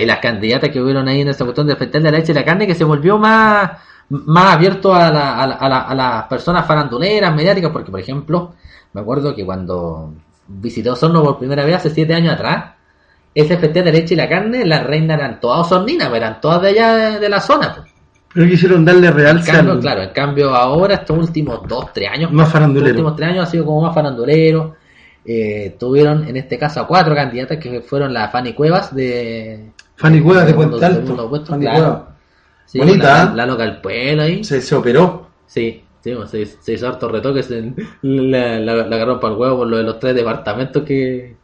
[0.00, 2.66] Y las candidatas que hubieron ahí en esa cuestión de la Leche y la Carne
[2.66, 3.72] que se volvió más,
[4.10, 8.00] más abierto a, la- a, la- a la- a las personas faranduleras, mediáticas, porque por
[8.00, 8.52] ejemplo,
[8.92, 10.12] me acuerdo que cuando
[10.48, 12.72] visité Osorno por primera vez hace siete años atrás,
[13.34, 16.40] ese Festival de la Leche y la Carne, las reinas eran todas osorninas, pero eran
[16.40, 17.74] todas de allá de, de la zona.
[17.74, 17.92] pues.
[18.32, 22.08] Pero quisieron darle En realce cambio, al- claro, en cambio ahora estos últimos dos, tres
[22.10, 22.90] años Más farandulero.
[22.92, 24.74] últimos tres años ha sido como más farandulero.
[25.24, 30.20] Eh, tuvieron en este caso a cuatro candidatas que fueron la Fanny Cuevas de Fanny
[30.20, 31.78] Cuevas de segundo- Puente segundo puesto, Fanny claro.
[31.80, 32.02] Cuevas.
[32.66, 33.46] Sí, Bonita, la, ¿eh?
[33.46, 34.44] loca del pueblo ahí.
[34.44, 35.28] Se, se operó.
[35.46, 37.50] Sí, sí, bueno, se, se hizo hartos retoques.
[37.50, 41.36] en- la, la, la agarró para el huevo por lo de los tres departamentos que,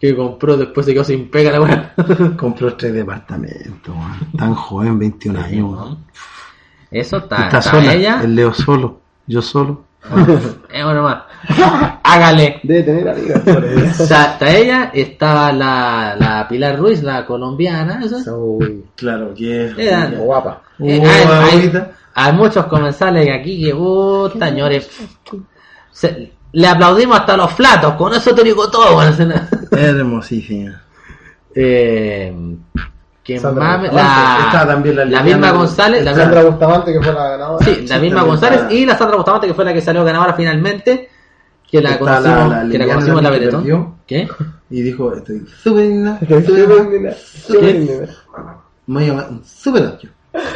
[0.00, 0.56] que compró.
[0.56, 1.94] Después se quedó sin pega la weá.
[2.38, 4.32] Compró tres departamentos, weón.
[4.36, 5.98] Tan joven, 21 años.
[6.90, 8.20] Eso está, Está está sola, ella.
[8.22, 9.84] el Leo solo, yo solo.
[10.04, 11.22] Eh, bueno, más.
[12.02, 12.60] Hágale.
[12.62, 13.46] Debe tener amigas.
[14.00, 18.00] Está, está ella, está la, la Pilar Ruiz, la colombiana.
[18.04, 18.22] esa.
[18.96, 19.78] Claro, que es.
[19.78, 20.62] Era- como guapa.
[20.80, 21.90] Eh, hay, hay- ahorita.
[22.14, 24.90] hay muchos comensales aquí que, puta, señores,
[25.90, 28.94] se- le aplaudimos hasta los flatos, con eso te digo todo.
[28.94, 29.28] bueno, se-
[29.70, 30.82] Hermosísima.
[31.54, 32.34] eh,
[33.22, 37.00] que Sandra mame- Bustamante, está la, también la la misma González, la Sandra Bustamante, que
[37.02, 37.64] fue la ganadora.
[37.64, 41.08] sí, la misma González y la Sandra Bustamante, que fue la que salió ganadora finalmente,
[41.70, 43.64] que la conocimos, la- que la Liliana, conocimos en la Beretón.
[44.70, 45.84] Y dijo, estoy súper
[46.20, 48.08] súper súper linda, súper linda.
[48.86, 50.08] Me súper 8.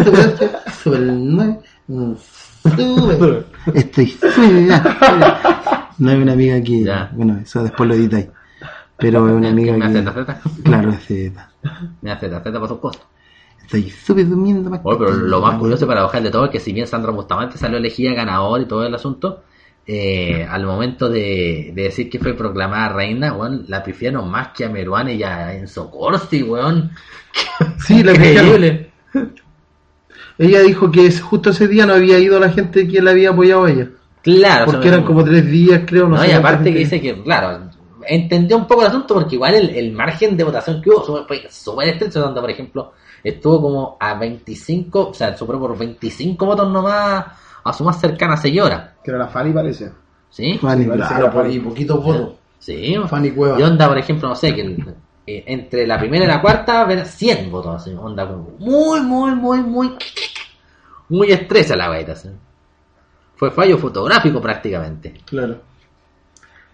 [0.04, 0.50] Súper 8,
[0.82, 1.58] súper 9,
[1.88, 3.46] un súper.
[3.74, 5.88] Estoy súper linda.
[5.98, 6.58] No es una amiga.
[6.58, 7.10] Ya.
[7.12, 8.26] Bueno, eso después lo editáis.
[8.98, 10.10] Pero es una amiga ¿Me hace que.
[10.10, 10.40] Z?
[10.64, 11.50] Claro, Z.
[12.02, 13.04] Me hace Z por supuesto.
[13.62, 16.60] Estoy súper durmiendo más Oye, pero lo más curioso para bajar de todo es que
[16.60, 19.42] si bien Sandra Bustamante salió elegida ganador y todo el asunto,
[19.84, 24.64] eh, al momento de, de decir que fue proclamada reina, weón, la pifiaron más que
[24.64, 26.92] a Meruane y a Enzo Corsi, weón.
[27.84, 28.86] Sí, la pifiaron.
[30.38, 33.64] Ella dijo que justo ese día no había ido la gente que la había apoyado
[33.64, 33.88] a ella.
[34.22, 36.08] Claro, Porque eran como tres días, creo.
[36.08, 37.70] No, No, sé y aparte que dice que, claro,
[38.08, 41.46] entendió un poco el asunto porque igual el, el margen de votación que hubo fue-
[41.50, 42.92] súper estrecho, donde por ejemplo
[43.22, 47.24] estuvo como a 25, o sea, superó por 25 votos nomás
[47.64, 48.94] a su más cercana seguidora.
[49.02, 49.90] Que era la Fanny, parece.
[50.30, 50.58] ¿Sí?
[50.58, 52.30] Fanny, parece claro, por ahí, poquitos votos.
[52.58, 52.96] Sí.
[53.08, 53.58] Fanny Cueva.
[53.60, 54.94] Y onda, por ejemplo, no sé, que el-
[55.26, 59.34] eh, entre la primera y la cuarta, ver 100 votos, así, onda como muy, muy,
[59.34, 59.92] muy, muy,
[61.08, 62.28] muy estrecha la vaina, así.
[63.36, 65.14] Fue fallo fotográfico prácticamente.
[65.24, 65.58] Claro.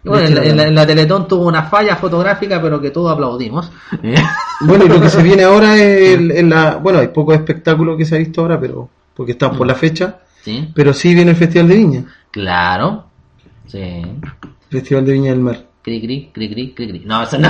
[0.04, 3.70] Bueno, en, en la, en la Teletón tuvo una falla fotográfica, pero que todos aplaudimos.
[4.60, 6.76] Bueno, y lo que se viene ahora es el- en la.
[6.76, 8.88] Bueno, hay poco espectáculo que se ha visto ahora, pero.
[9.14, 10.18] Porque estamos por la fecha.
[10.42, 10.70] ¿Sí?
[10.74, 12.04] Pero sí viene el Festival de Viña.
[12.30, 13.04] Claro.
[13.66, 14.02] Sí.
[14.70, 15.58] Festival de Viña del Mar.
[15.82, 17.02] Cri, cri, cri, cri, cri, cri.
[17.04, 17.48] No, eso no.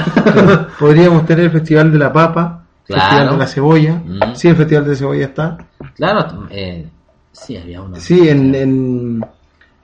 [0.78, 3.03] Podríamos tener el Festival de la Papa, Claro.
[3.03, 3.94] Festival de la Cebolla.
[4.05, 4.34] Mm.
[4.34, 5.59] Sí, el Festival de Cebolla está.
[5.94, 6.86] claro, eh,
[7.30, 7.96] sí, había uno.
[7.98, 9.24] Sí, en, en,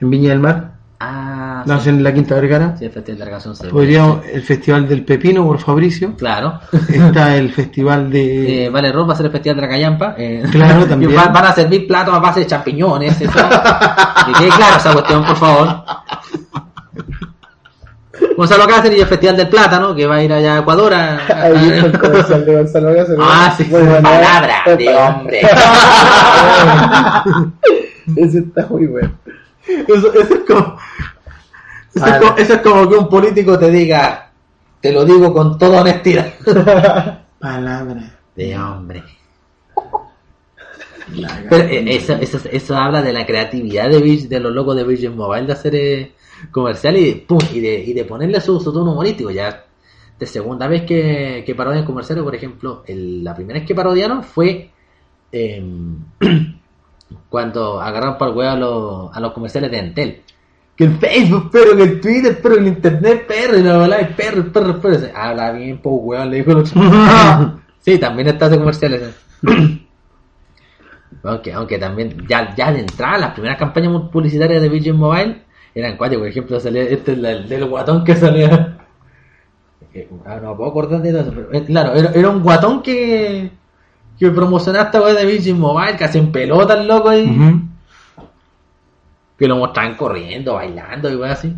[0.01, 0.73] en Viña del Mar.
[1.01, 1.90] Ah, No, sí.
[1.90, 2.76] en la Quinta Vergara.
[2.76, 6.16] Sí, el Festival de la Canción se Podríamos, el Festival del Pepino por Fabricio.
[6.16, 6.59] Claro.
[6.88, 8.64] Está el Festival de.
[8.66, 10.14] Eh, vale, Ross va a ser el Festival de la Callampa.
[10.18, 10.42] eh.
[10.51, 11.11] Claro, también.
[11.12, 13.20] Y van, van a servir platos a base de champiñones.
[13.20, 13.30] Eso.
[13.32, 15.84] que quede claro esa cuestión, por favor.
[18.36, 20.92] Gonzalo Cáceres y el Festival del Plátano, que va a ir allá a Ecuador.
[20.94, 23.20] a- a- Ahí está el comercial de Gonzalo Cáceres.
[23.22, 24.01] Ah, sí, bueno, ¿eh?
[24.03, 25.40] palabra de hombre.
[28.16, 29.11] Ese está muy bueno.
[29.69, 30.79] Eso, eso es como,
[31.95, 34.31] eso, es como, eso es como que un político te diga,
[34.81, 36.33] te lo digo con toda honestidad.
[37.39, 38.19] Palabra.
[38.35, 39.03] De hombre.
[41.49, 45.16] Pero eh, eso, eso, eso habla de la creatividad de, de los locos de Virgin
[45.16, 46.12] Mobile de hacer eh,
[46.51, 49.31] comercial y, pum, y, de, y de ponerle su, su tono humorístico.
[49.31, 49.64] Ya
[50.19, 54.23] de segunda vez que, que parodian comerciales, por ejemplo, el- la primera vez que parodiaron
[54.23, 54.71] fue
[55.33, 55.97] em,
[57.29, 60.23] cuando agarraron para el huevo a los, a los comerciales de Entel.
[60.77, 64.09] Que el Facebook, pero que el Twitter, pero el Internet, perro, y la verdad, el
[64.15, 65.07] perro, el perro, el perro.
[65.15, 66.81] Habla bien, po, weón, le dijo el otro.
[67.81, 69.03] sí, también está de comerciales.
[69.03, 69.87] eh.
[71.25, 75.43] Aunque, aunque también, ya, ya de entrada, las primeras campañas publicitarias de Virgin Mobile
[75.75, 78.75] eran cuatro, por ejemplo, salía este es la- el del guatón que salía.
[80.27, 82.83] Ah, no me puedo acordar de todo eso, pero eh, claro, era, era un guatón
[82.83, 83.51] que,
[84.19, 87.27] que promocionaba esta de Virgin Mobile, casi en pelota el loco ahí,
[89.39, 91.55] que lo mostraban corriendo, bailando y wea así.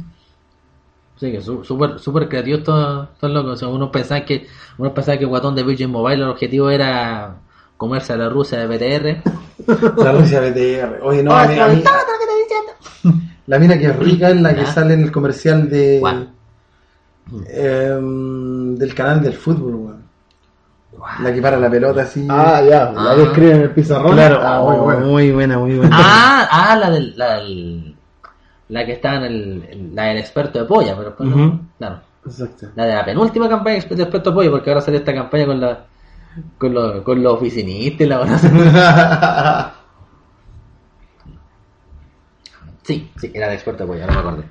[1.19, 3.53] Sí, que súper súper creativo estos locos.
[3.53, 4.47] O sea, uno pensaba que
[4.79, 7.37] uno pensaba que el guatón de Virgin Mobile el objetivo era
[7.77, 9.23] comerse a la Rusia de BTR.
[10.03, 11.01] La Rusia BTR.
[11.03, 11.83] Oye, no, a mí- a mí-
[13.47, 16.01] La mina que es rica es la que sale en el comercial de
[17.49, 20.03] em, del canal del fútbol, weón.
[21.23, 22.27] La que para la pelota así.
[22.31, 22.91] Ah, ya.
[22.93, 23.15] La Ah.
[23.17, 24.13] que escribe en el pizarrón.
[24.13, 24.41] claro.
[24.43, 25.07] Ah, oh, muy bueno.
[25.07, 25.97] muy buena, muy buena.
[25.99, 27.97] Ah, ah, la del, la del-
[28.69, 31.61] la que está en el, la del experto de polla, pero después no- Ujú.
[31.79, 32.01] claro.
[32.25, 32.67] Exacto.
[32.77, 35.61] La de la penúltima campaña de experto de polla, porque ahora sale esta campaña con
[35.61, 35.85] la
[36.59, 39.73] con los con los oficinistas y la.
[42.83, 44.45] Sí, sí, era de experto de polla, no me acuerdo.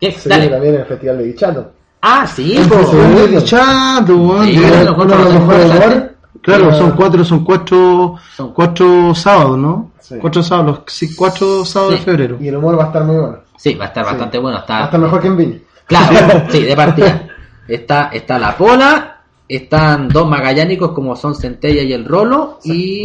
[0.00, 0.12] ¿Qué?
[0.12, 0.48] Se Dale.
[0.48, 1.72] también en el Festival de Dichato.
[2.00, 4.46] Ah, sí, de Chato, weón.
[4.46, 6.08] Sí, los.
[6.42, 9.90] Claro, son cuatro, son cuatro, Son- cuatro sábados, ¿no?
[10.00, 10.14] Sí.
[10.20, 11.98] Cuatro sábados, sí, cuatro sábados Sí.
[12.00, 12.36] de febrero.
[12.40, 13.38] Y el humor va a estar muy bueno.
[13.56, 14.58] Sí, va a estar bastante bueno.
[14.58, 15.58] Está, Hasta mejor que en Viña.
[15.86, 17.26] Claro, sí, de partida.
[17.66, 23.02] Está, está la Pola, están dos magallánicos como son Centella y el Rolo, y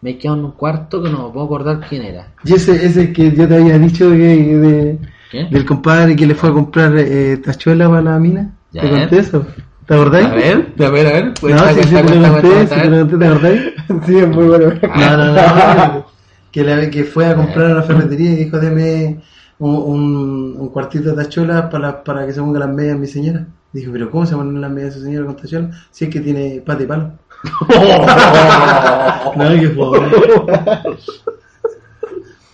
[0.00, 2.28] me queda un cuarto que no me puedo acordar quién era.
[2.44, 4.98] Y ese, ese que yo te había dicho que, de,
[5.34, 5.44] ¿Qué?
[5.50, 8.52] del compadre que le fue a comprar eh, tachuela para la mina.
[8.72, 8.82] Ya.
[8.82, 9.44] ¿Te conté eso?
[9.86, 10.26] ¿Te acordáis?
[10.26, 11.34] A ver, a ver, a ver.
[11.40, 13.62] pues, No, sí, sí, te conté, sí, te cuenta, lo conté, ¿te acordáis?
[14.06, 14.72] Sí, es muy bueno.
[14.96, 16.06] No, no, no.
[16.52, 19.20] que, le- que fue a comprar a la ferretería y dijo, deme
[19.58, 23.44] un, un, un cuartito de tachuelas para, para que se ponga las medias mi señora.
[23.72, 25.76] Dijo, pero ¿cómo se ponen las medias su señora con tachuelas?
[25.90, 27.10] Si es que tiene pata y palo.
[29.36, 30.00] no, que pobre.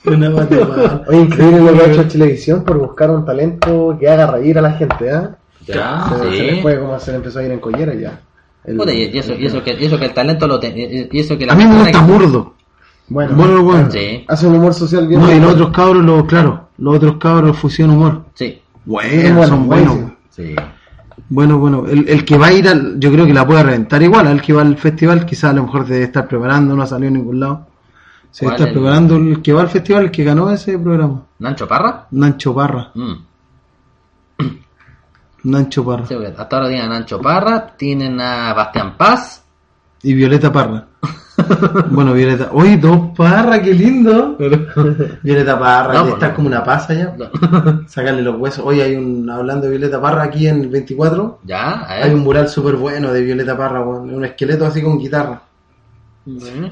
[0.04, 0.30] Una.
[1.08, 4.62] Oye, increíble lo que ha hecho Chilevisión por buscar un talento que haga reír a
[4.62, 5.28] la gente, ¿eh?
[5.66, 6.42] Ya, se, se sí.
[6.42, 8.20] les fue como se le empezó a ir en collera ya.
[8.64, 11.08] El- Puta, y, eso, y, eso que, y eso que el talento lo ten- y
[11.10, 12.54] y eso que la A mí me gusta que- Murdo.
[13.08, 13.90] Bueno, Bueno, bueno.
[13.90, 15.20] Sí, hace un humor social bien.
[15.20, 18.24] No, y los otros cabros, los, claro, los otros cabros fusión humor.
[18.34, 19.94] sí, Bueno, bueno, son buenísimo.
[19.96, 20.12] buenos.
[20.30, 20.54] sí.
[21.28, 24.02] Bueno, bueno, el, el que va a ir al, yo creo que la puede reventar
[24.02, 26.86] igual, el que va al festival quizás a lo mejor debe estar preparando, no ha
[26.86, 27.66] salido en ningún lado.
[28.30, 30.78] Se debe ¿Cuál estar el- preparando el que va al festival, el que ganó ese
[30.78, 31.22] programa.
[31.40, 32.06] ¿Nancho Parra?
[32.12, 33.12] Nancho Parra, Mm.
[35.44, 39.42] Nancho Parra Sí, hasta ahora tienen a Nancho Parra, tienen a Bastián Paz.
[40.02, 40.86] y Violeta Parra.
[41.90, 44.36] bueno, Violeta, oye, dos Parra, qué lindo.
[45.22, 46.34] Violeta Parra, No, que pues está no.
[46.34, 47.14] como una pasa ya.
[47.86, 48.64] Sacarle los huesos.
[48.64, 52.48] Hoy hay un, hablando de Violeta Parra, aquí en el 24, Ya, hay un mural
[52.48, 55.40] súper bueno de Violeta Parra, un esqueleto así con guitarra.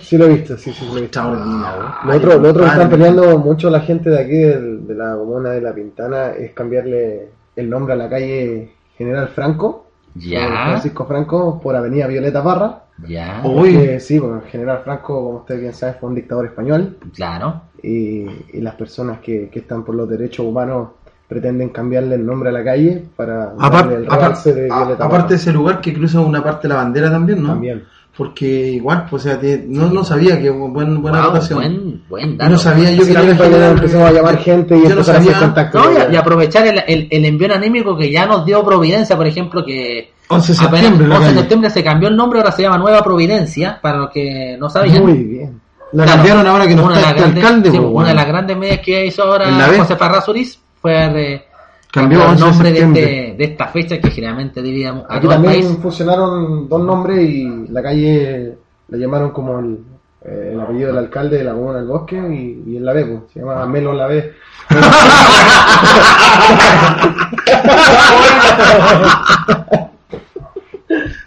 [0.00, 1.22] Sí lo he visto, sí, sí lo he visto.
[1.22, 5.50] Lo otro, lo otro que están peleando mucho la gente de aquí de, la comuna
[5.50, 11.60] de La Pintana es cambiarle el nombre a la calle General Franco, Ya, Francisco Franco,
[11.60, 12.82] por Avenida Violeta Parra.
[13.06, 13.74] ya, Uy.
[13.74, 17.62] Porque, sí, porque General Franco, como usted bien sabe, fue un dictador español claro.
[17.82, 20.88] y, y las personas que, que están por los derechos humanos
[21.28, 24.76] pretenden cambiarle el nombre a la calle para Apar- darle el apar- realce de a-
[24.78, 27.50] Violeta aparte de ese lugar que cruza una parte de la bandera también, ¿no?
[27.50, 27.84] También.
[28.18, 29.38] Porque igual, pues, o sea,
[29.68, 31.58] no, no sabía que buen, buena Wow, rotación.
[31.60, 34.12] buen, buen Yo no sabía yo Así que también era para que general- empecemos a
[34.12, 35.78] llamar gente y yo no empezar a hacer contacto.
[35.78, 39.64] No, y, aprovechar el, el, el envío anímico que ya nos dio Providencia, por ejemplo,
[39.64, 42.62] que 11 de apenas septiembre, la 11 de septiembre se cambió el nombre, ahora se
[42.62, 45.02] llama Nueva Providencia, para los que no sabían.
[45.04, 45.60] Muy bien.
[45.92, 48.26] La Claro, cambiaron ahora que no está este grandes- alcalde, sí, pues, Una de las
[48.26, 49.46] grandes medidas que hizo ahora.
[49.78, 51.44] José Parrazuriz fue de
[51.90, 55.32] Cambió el 11 de nombre de, este- de esta fecha que generalmente dividíamos Aquí el
[55.32, 55.78] también país.
[55.80, 58.58] fusionaron dos nombres y la calle
[58.88, 59.78] la llamaron como el,
[60.24, 63.04] eh, el apellido del alcalde de la comuna del bosque y, y en la B,
[63.06, 64.32] pues, se llama Melo la B.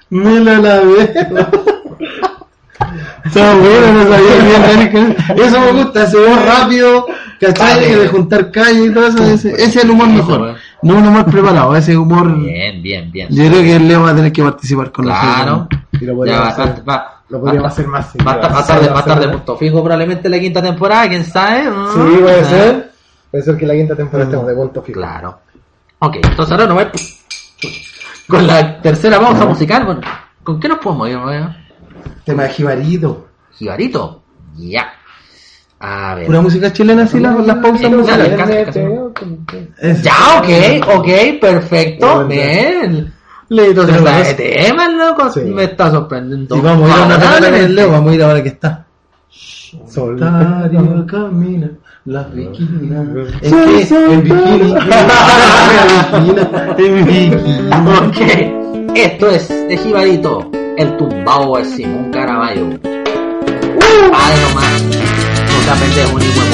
[0.10, 1.14] Mela la ve.
[3.26, 5.16] Está bueno, no sabía bien.
[5.38, 7.06] Eso me gusta, ese humor rápido,
[7.42, 7.76] ¿cachai?
[7.76, 7.96] Vale.
[7.98, 9.24] De juntar calle y todo eso.
[9.24, 10.56] Ese, ese es el humor mejor.
[10.84, 12.38] No un humor preparado, ese humor.
[12.40, 13.28] Bien, bien, bien.
[13.30, 15.68] Yo creo que Leo va a tener que participar con Claro.
[15.92, 18.14] Y lo Ya va, hacer, va, va, lo podríamos va- hacer más.
[18.26, 18.62] Va, a estar- va a
[19.00, 21.64] estar de- va punto fijo probablemente la quinta temporada, quién sabe.
[21.66, 22.92] Sí, puede Ah, ser.
[23.30, 25.00] Puede ser que la quinta temporada estemos de punto fijo.
[25.00, 25.40] Claro.
[26.00, 26.92] Ok, entonces ahora nos vamos
[28.28, 29.86] con la tercera pausa musical.
[29.86, 30.02] Bueno,
[30.44, 31.20] ¿Con qué nos podemos ir?
[32.26, 33.28] Tema de Jibarito.
[33.58, 34.24] Jibarito.
[34.56, 34.92] Ya.
[35.84, 36.28] A ver.
[36.28, 38.38] Pura música chilena, así las, las pausas Dale, musicales.
[38.38, 38.80] casi, casi.
[39.80, 40.04] Eso.
[40.04, 41.08] Ya, ok, ok,
[41.42, 42.28] perfecto.
[42.28, 43.12] Bien.
[43.50, 45.30] Listo, se Pero sabe es- tema, loco.
[45.32, 45.40] Sí.
[45.42, 46.56] Me está sorprendiendo.
[46.56, 48.86] Y vamos a ir a una Leo, vamos a ir ahora que está.
[49.88, 51.70] Solitario camina,
[52.06, 53.02] la bikina.
[53.42, 53.88] ¿En qué?
[53.92, 54.76] En bikini.
[56.78, 57.36] En bikini.
[58.08, 58.96] Ok.
[58.96, 62.70] Esto es de Jibarito, el tumbao de Simón Caraballo.
[64.12, 65.01] Padre nomás.
[65.72, 66.51] No te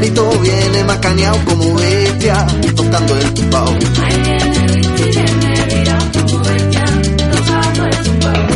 [0.00, 3.78] viene Jibarito, viene macaneado como bestia, tocando el tumbao.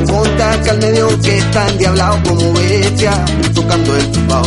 [0.07, 3.25] Ponte acá al medio que está endiablado como bestia,
[3.55, 4.45] tocando el tumbao.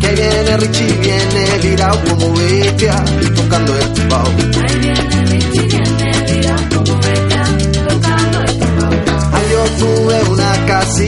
[0.00, 3.04] Que viene Richie, viene virado como bestia,
[3.36, 5.15] tocando el tumbao.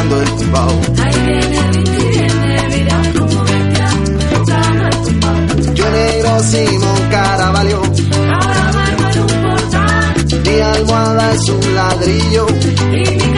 [0.00, 0.80] tocando el tumbao.
[5.74, 7.82] Yo negro Simón Caraballo,
[10.44, 12.46] mi almohada es un ladrillo.
[12.92, 13.29] Y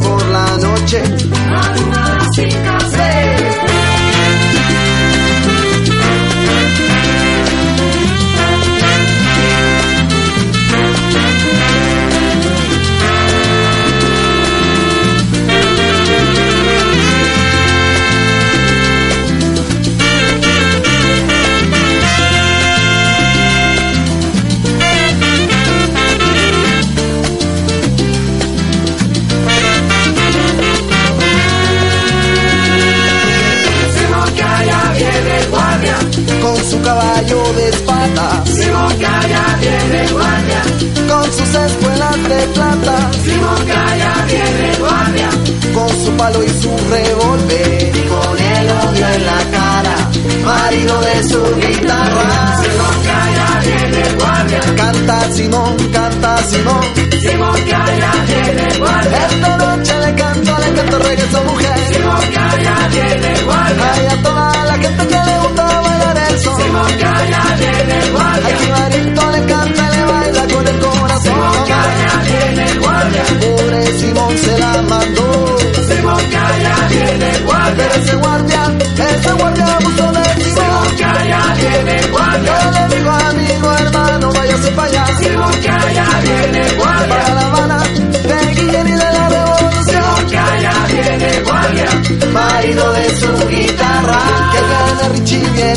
[0.00, 1.02] por la noche.
[38.02, 40.62] Simón Calla viene guardia,
[41.08, 45.28] con sus espuelas de plata, Simón Calla viene guardia,
[45.72, 49.96] con su palo y su revólver, y con el odio en la cara,
[50.44, 52.62] marido de su guitarra.
[52.62, 56.80] Simón Calla viene guardia, Canta Simón, canta Simón,
[57.20, 61.78] Simón Calla viene guardia, esta noche le canto, le canto reggae a su mujer.
[61.92, 66.31] Simón Calla viene guardia, Ay, a toda la gente que le gusta bailar
[66.64, 66.88] el son.
[66.88, 71.22] Simón Calla viene Al guardia, jibarito le canta le baila con el corazón.
[71.22, 75.58] Simón Calla viene guardia, Pobre Simón se la mandó.
[75.88, 78.62] Simón Calla viene guardia, Pero ese guardia,
[79.14, 79.81] ese guardia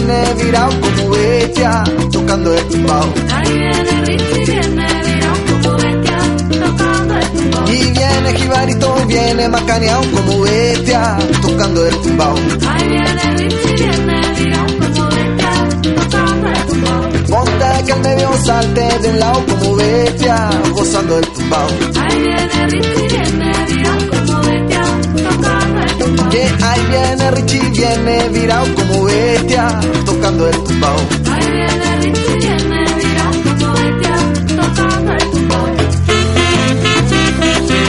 [0.05, 3.13] viene virado como bestia, tocando el tumbao.
[3.43, 4.17] Viene.
[7.67, 12.35] Y viene Jibarito, viene macaneado como bestia, tocando el tumbao.
[17.27, 21.67] Ponte que el medio salte de un lado como bestia, gozando el tumbao.
[26.35, 30.97] Que ahí viene Richie, viene virado como bestia, tocando el tumbao.
[31.31, 34.15] Ahí viene Richie, viene virado como bestia,
[34.57, 35.65] tocando el tumbao.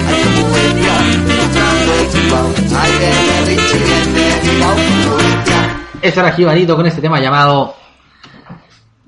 [0.07, 0.97] Ay, como bestia,
[1.43, 2.49] tocando el tumbao.
[2.81, 5.61] Ahí viene Richie, viene virado como bestia.
[6.03, 7.75] Ese era Jibarito con este tema llamado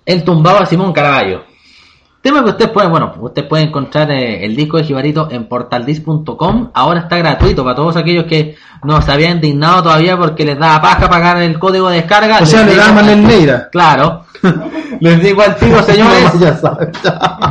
[0.05, 1.48] El tumbado a Simón Caraballo.
[2.29, 6.73] Tema que usted puede, bueno, usted puede encontrar eh, el disco de Jibarito en portaldisc.com.
[6.75, 8.55] Ahora está gratuito para todos aquellos que
[8.85, 12.41] no se habían indignado todavía porque les daba paja pagar el código de descarga.
[12.43, 13.69] O sea, le digo- da Neira.
[13.73, 14.25] Claro.
[15.01, 16.39] les digo al tiro, señores.
[16.39, 16.61] ya.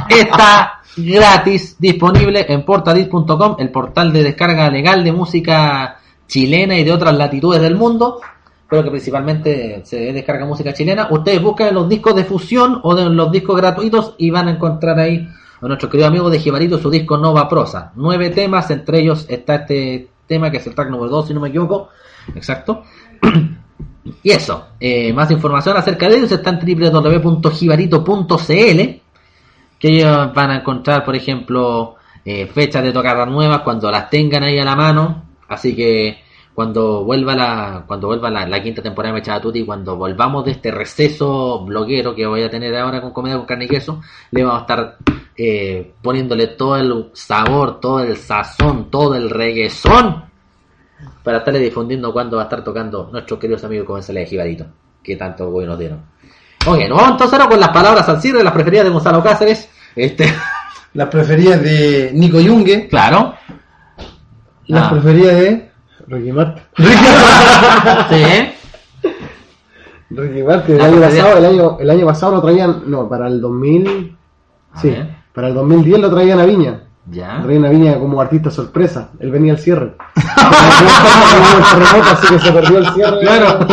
[0.10, 5.98] Está gratis, disponible en portaldisc.com, el portal de descarga legal de música
[6.28, 8.22] chilena y de otras latitudes del mundo,
[8.70, 11.08] pero que principalmente se descarga música chilena.
[11.10, 15.00] Ustedes buscan los discos de fusión o de los discos gratuitos y van a encontrar
[15.00, 15.28] ahí
[15.62, 17.92] a nuestro querido amigo de Jibarito su disco Nova Prosa.
[17.96, 21.40] Nueve temas, entre ellos está este tema que es el track número 2, si no
[21.40, 21.90] me equivoco.
[22.36, 22.84] Exacto.
[24.24, 29.02] Y eso, eh, más información acerca de ellos está en www.jibarito.cl
[29.80, 34.44] que ellos van a encontrar, por ejemplo, eh, fechas de tocadas nuevas cuando las tengan
[34.44, 35.26] ahí a la mano.
[35.50, 36.20] Así que
[36.58, 40.54] cuando vuelva la cuando vuelva la, la quinta temporada de Mechada Tutti, cuando volvamos de
[40.54, 44.02] este receso bloguero que voy a tener ahora con Comedia con Carne y Queso,
[44.32, 44.98] le vamos a estar
[45.38, 50.24] eh, poniéndole todo el sabor, todo el sazón, todo el reguesón
[51.22, 54.66] para estarle difundiendo cuando va a estar tocando nuestros queridos amigos como de Jibarito,
[55.04, 56.02] que tanto bueno nos dieron.
[56.66, 59.70] Ok, nos vamos entonces ahora con las palabras al cierre, las preferidas de Gonzalo Cáceres.
[59.96, 60.26] Este,
[60.96, 62.88] Las preferidas de Nico Yungue.
[62.88, 63.36] claro.
[64.66, 64.90] Las Ah.
[64.90, 65.67] preferidas de
[66.08, 66.64] Ricky Martin.
[68.10, 68.54] Sí.
[70.10, 73.28] Ricky Martin, el Las año pasado, el año, el año pasado lo traían, no, para
[73.28, 74.18] el 2000,
[74.82, 75.16] sí, ver.
[75.34, 76.87] para el 2010 lo traían a Viña.
[77.10, 77.38] Ya.
[77.38, 79.10] Lo traían a Viña como artista sorpresa.
[79.20, 79.94] Él venía al cierre.
[80.16, 83.20] Hubo un terremoto, así que se perdió el cierre.
[83.22, 83.68] Claro.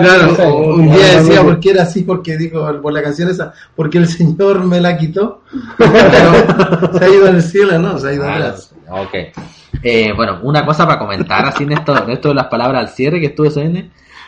[0.00, 3.52] Claro, un día decía no- por qué era así, porque dijo por la canción esa,
[3.76, 5.42] porque el Señor me la quitó.
[5.76, 7.98] Pero se ha ido al cielo, ¿no?
[7.98, 8.74] Se ha ido Ah, atrás.
[8.90, 9.14] ok.
[9.82, 12.88] Eh, bueno, una cosa para comentar así en esto, en esto de las palabras al
[12.88, 13.80] cierre que estuve subiendo.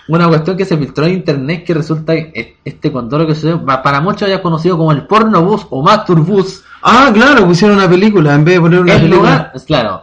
[0.08, 3.82] Una cuestión que se filtró en internet que resulta que este condoro que sucedió, pa-
[3.82, 6.64] para muchos ya conocido como el pornobús o masturbús.
[6.82, 9.16] Ah, claro, pusieron una película en vez de poner una película.
[9.16, 10.02] lugar, claro.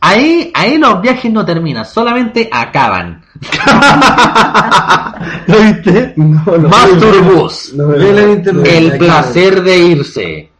[0.00, 3.22] Ahí, ahí los viajes no terminan, solamente acaban.
[5.46, 6.12] ¿Lo viste?
[6.16, 6.42] No.
[8.64, 10.50] El placer de irse.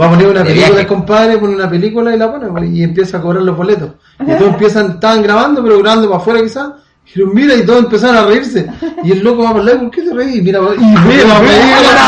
[0.00, 0.80] Va a poner una De película, viaje.
[0.82, 3.90] el compadre, pone una película y la pone pues, y empieza a cobrar los boletos.
[4.20, 6.68] Y todos empiezan, estaban grabando, pero grabando para afuera quizás.
[7.14, 8.66] Y mira, y todos empezaron a reírse.
[9.02, 10.36] Y el loco va a hablar, ¿por qué te reís?
[10.36, 12.02] Y mira, y ve la película.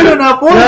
[0.00, 0.60] Era una porno,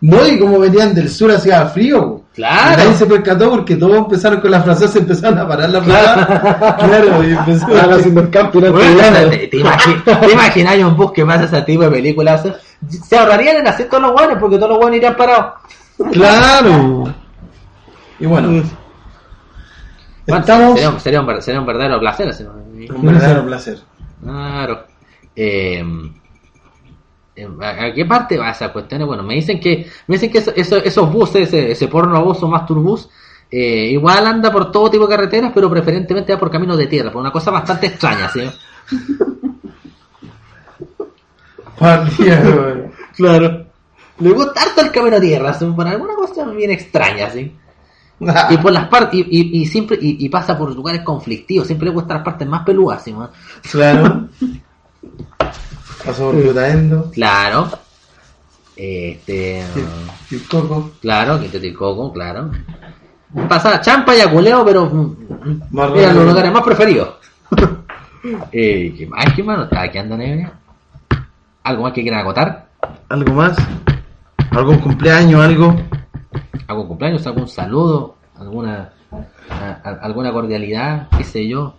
[0.00, 2.22] No, y como venían del sur hacia frío.
[2.34, 2.72] Claro.
[2.72, 5.80] Y nadie se percató porque todos empezaron con las frases, se empezaron a parar la
[5.82, 6.26] frase.
[6.86, 7.72] Claro, y antes de
[8.70, 9.30] Bueno, llegar.
[9.30, 12.42] te, te imagi- te imaginas un bus que pasa ese tipo de películas.
[13.06, 15.52] Se ahorrarían en hacer todos los guanes porque todos los guanes irían parados.
[16.10, 17.04] Claro.
[18.18, 18.62] Y bueno,
[20.74, 22.28] Sería, un- sería un, sería un verdadero placer.
[22.90, 23.78] Un verdadero placer.
[24.22, 24.84] Claro.
[25.34, 25.84] Eh,
[27.62, 29.06] ¿A qué parte va esa cuestión?
[29.06, 32.42] Bueno, me dicen que me dicen que eso- eso- esos buses, ese, ese porno bus
[32.42, 33.08] o masturbus,
[33.50, 37.10] eh, igual anda por todo tipo de carreteras, pero preferentemente va por caminos de tierra,
[37.10, 38.42] por una cosa bastante extraña, ¿sí?
[43.16, 43.66] Claro.
[44.18, 45.64] Le gusta harto el camino de tierra, ¿sí?
[45.74, 47.56] por alguna cosa bien extraña, ¿sí?
[48.50, 51.88] Y por las partes, y, y, y siempre, y, y pasa por lugares conflictivos, siempre
[51.88, 53.14] le gustan las partes más peludas, ¿sí?
[53.70, 54.28] Claro.
[56.04, 57.10] Pasó por Plutaendo.
[57.12, 57.68] Claro.
[58.76, 59.62] Este.
[60.30, 60.92] Y el coco.
[61.00, 62.50] Claro, Quinteto y Coco, claro.
[63.48, 64.90] Pasa champa y aculeo, pero
[65.70, 66.12] Más rápido.
[66.12, 67.14] los lugares más preferidos.
[68.52, 69.32] eh, ¿Qué más?
[69.34, 69.64] ¿Qué más?
[69.64, 70.50] ¿Está anda Neve?
[71.62, 72.66] ¿Algo más que quieran acotar?
[73.08, 73.56] ¿Algo más?
[74.50, 75.40] ¿Algún cumpleaños?
[75.40, 75.76] ¿Algo?
[76.68, 77.26] ¿Algún cumpleaños?
[77.26, 78.16] ¿Algún saludo?
[78.38, 78.90] ¿Alguna
[79.50, 81.08] a- a- alguna cordialidad?
[81.16, 81.74] ¿Qué sé yo?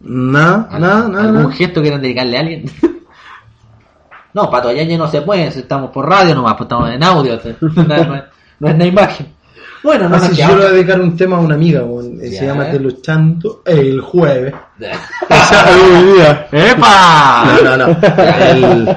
[0.00, 1.24] Nada, ¿Al- nada, nada.
[1.24, 1.52] ¿Algún nada.
[1.54, 2.64] gesto que quieran dedicarle a alguien?
[4.34, 7.38] no, Pato Yañez no se puede, si estamos por radio nomás, pues estamos en audio,
[7.60, 8.24] no, no es-
[8.60, 9.34] no es una imagen.
[9.82, 11.82] Bueno, no Así nos yo le voy a dedicar un tema a una amiga,
[12.20, 14.54] se llama Te luchando el jueves.
[14.78, 16.46] Día.
[16.52, 17.44] ¡Epa!
[17.64, 17.96] No, no, no.
[18.38, 18.96] El-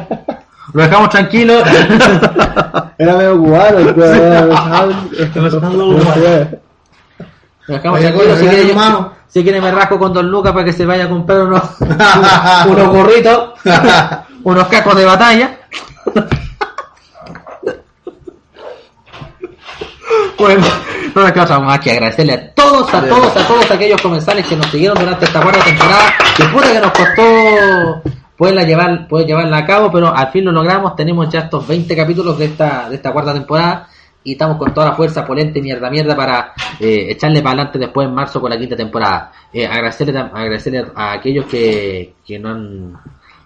[0.71, 1.61] Lo dejamos tranquilo.
[2.97, 3.79] Era medio cubano.
[3.79, 3.93] Lo
[7.67, 8.37] dejamos tranquilo.
[8.37, 8.75] Si quiere,
[9.27, 11.63] si quiere me rasco con Don Lucas para que se vaya a comprar unos,
[12.67, 13.59] unos gorritos,
[14.43, 15.57] unos cacos de batalla.
[20.37, 20.65] Bueno,
[21.15, 24.55] no nos queda más que agradecerle a todos, a todos, a todos aquellos comensales que
[24.55, 26.13] nos siguieron durante esta cuarta temporada.
[26.35, 28.01] Que puta que nos costó
[28.37, 30.95] poderla llevar, poder llevarla a cabo, pero al fin lo logramos.
[30.95, 33.87] Tenemos ya estos 20 capítulos de esta, de esta cuarta temporada
[34.25, 38.07] y estamos con toda la fuerza, polente, mierda, mierda, para eh, echarle para adelante después
[38.07, 39.31] en marzo con la quinta temporada.
[39.51, 42.93] Eh, agradecerle, agradecerle a aquellos que, que nos han,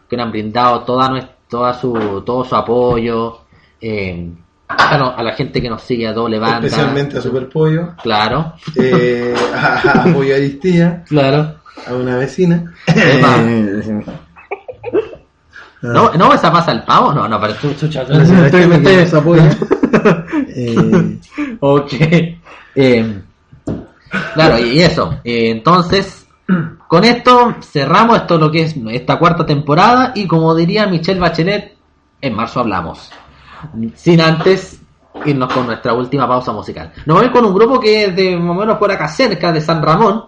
[0.09, 3.39] que nos han brindado toda nuestra, toda su, todo su apoyo.
[3.81, 4.29] Eh,
[4.69, 6.67] a, no- a la gente que nos sigue a doble banda.
[6.67, 7.93] Especialmente a Superpollo.
[8.03, 11.03] Claro, Eh, a, a Pollo Aristía.
[11.07, 11.55] claro.
[11.87, 12.73] A una vecina.
[15.93, 18.77] No, no, esa pasa el pavo, no, no, pero tú, chucha, a señora estoy- Jaime
[18.77, 19.57] me que estoy- nos apoya.
[20.49, 21.19] Eh,
[21.59, 21.93] Ok.
[22.75, 23.21] Eh,
[24.33, 25.19] claro, y eso.
[25.23, 26.27] Eh, entonces,
[26.87, 31.75] con esto cerramos esto lo que es esta cuarta temporada y como diría Michelle Bachelet,
[32.21, 33.09] en marzo hablamos.
[33.95, 34.79] Sin antes
[35.25, 36.91] irnos con nuestra última pausa musical.
[37.05, 39.07] Nos vamos a ir con un grupo que es de más o menos por acá
[39.07, 40.25] cerca de San Ramón,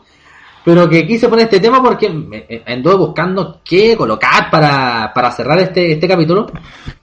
[0.65, 5.31] pero que quise poner este tema porque me- eh, anduve buscando qué colocar para, para
[5.31, 6.47] cerrar este, este capítulo.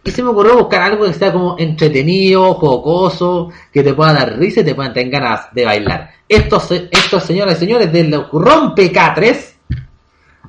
[0.04, 4.38] Y se me ocurrió buscar algo que sea como entretenido, jocoso, que te pueda dar
[4.38, 6.10] risa y te puedan tener ganas de bailar.
[6.28, 9.54] Estos, se- estos señoras y señores del Ron PK3,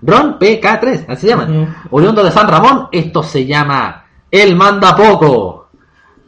[0.01, 5.56] Ron PK3, así se llaman, oriundo de San Ramón, esto se llama El Manda Poco,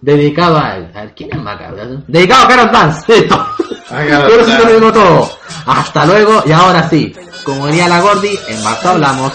[0.01, 2.03] dedicado a, a ver, ¿quién es más cabrón?
[2.07, 3.47] Dedicado a Carol Dance, esto.
[3.89, 4.57] Dance.
[4.57, 5.39] te lo digo todo.
[5.65, 9.33] Hasta luego y ahora sí, como diría la Gordi, en marzo hablamos.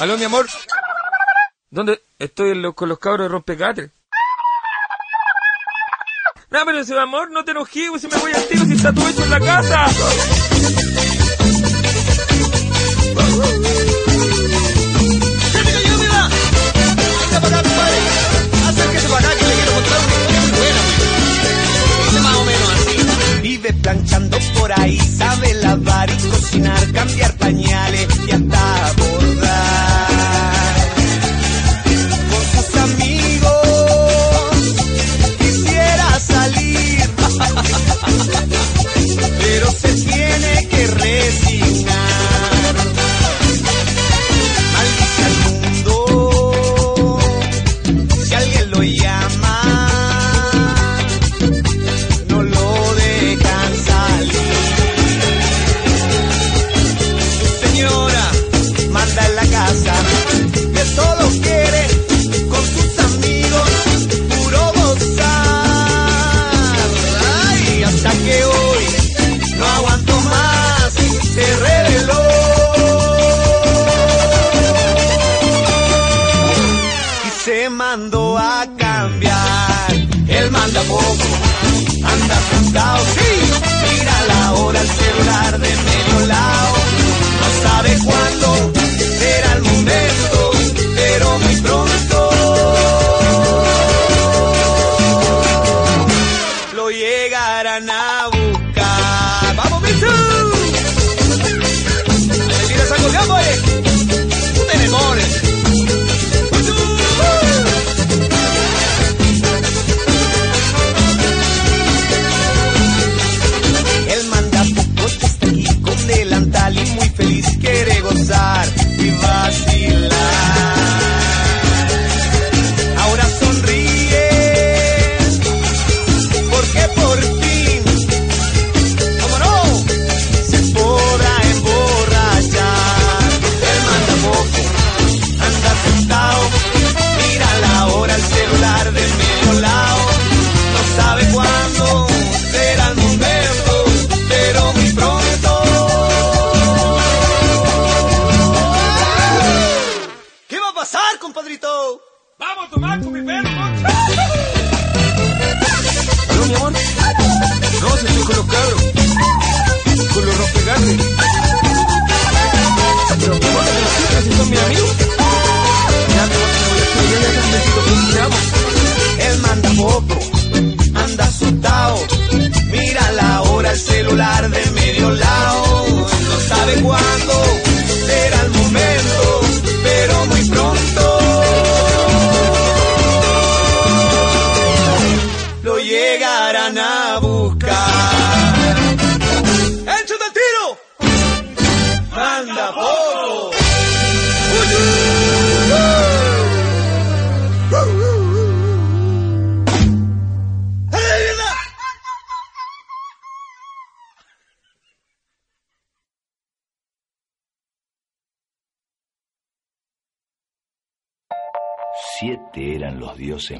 [0.00, 0.46] Aló, mi amor.
[1.70, 2.02] ¿Dónde?
[2.18, 3.90] Estoy lo- con los cabros de rompecatres.
[6.50, 8.92] No, pero ese amor, no te enojes, pues, si me voy al tiro, si está
[8.92, 9.86] todo hecho en la casa.
[23.42, 28.92] Vive planchando por ahí, sabe lavar y cocinar, cambiar pañales y hasta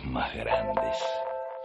[0.02, 0.96] más grandes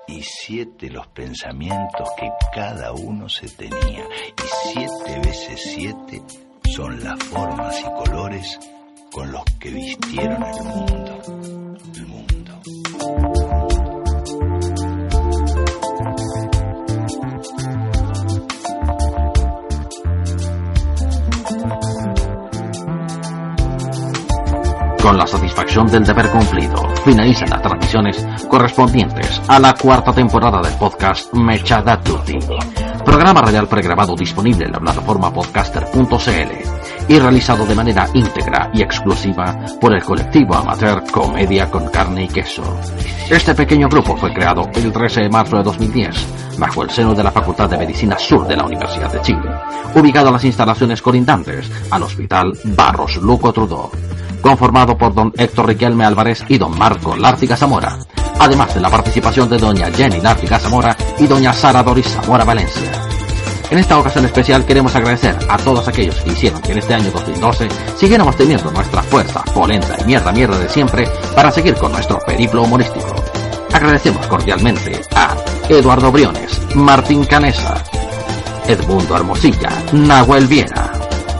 [0.07, 4.03] y siete los pensamientos que cada uno se tenía.
[4.03, 6.21] Y siete veces siete
[6.71, 8.59] son las formas y colores
[9.11, 10.43] con los que vistieron.
[11.95, 13.48] El mundo.
[25.01, 30.77] Con la satisfacción del deber cumplido, finalizan las transmisiones correspondientes a la cuarta temporada del
[30.77, 32.37] podcast Mechada Tutti,
[33.05, 39.57] programa radial pregrabado disponible en la plataforma podcaster.cl y realizado de manera íntegra y exclusiva
[39.79, 42.63] por el colectivo amateur Comedia con Carne y Queso.
[43.29, 47.23] Este pequeño grupo fue creado el 13 de marzo de 2010 bajo el seno de
[47.23, 49.49] la Facultad de Medicina Sur de la Universidad de Chile,
[49.95, 53.89] ubicado en las instalaciones colindantes al Hospital Barros Luco Trudeau
[54.41, 57.97] conformado por don Héctor Riquelme Álvarez y don Marco Lártiga Zamora,
[58.39, 62.91] además de la participación de doña Jenny Lártiga Zamora y doña Sara Doris Zamora Valencia.
[63.69, 67.11] En esta ocasión especial queremos agradecer a todos aquellos que hicieron que en este año
[67.11, 67.67] 2012
[67.97, 72.63] siguiéramos teniendo nuestra fuerza, polenta y mierda mierda de siempre para seguir con nuestro periplo
[72.63, 73.13] humorístico.
[73.71, 75.35] Agradecemos cordialmente a
[75.69, 77.83] Eduardo Briones, Martín Canesa,
[78.67, 80.91] Edmundo Hermosilla, Nahuel Viera,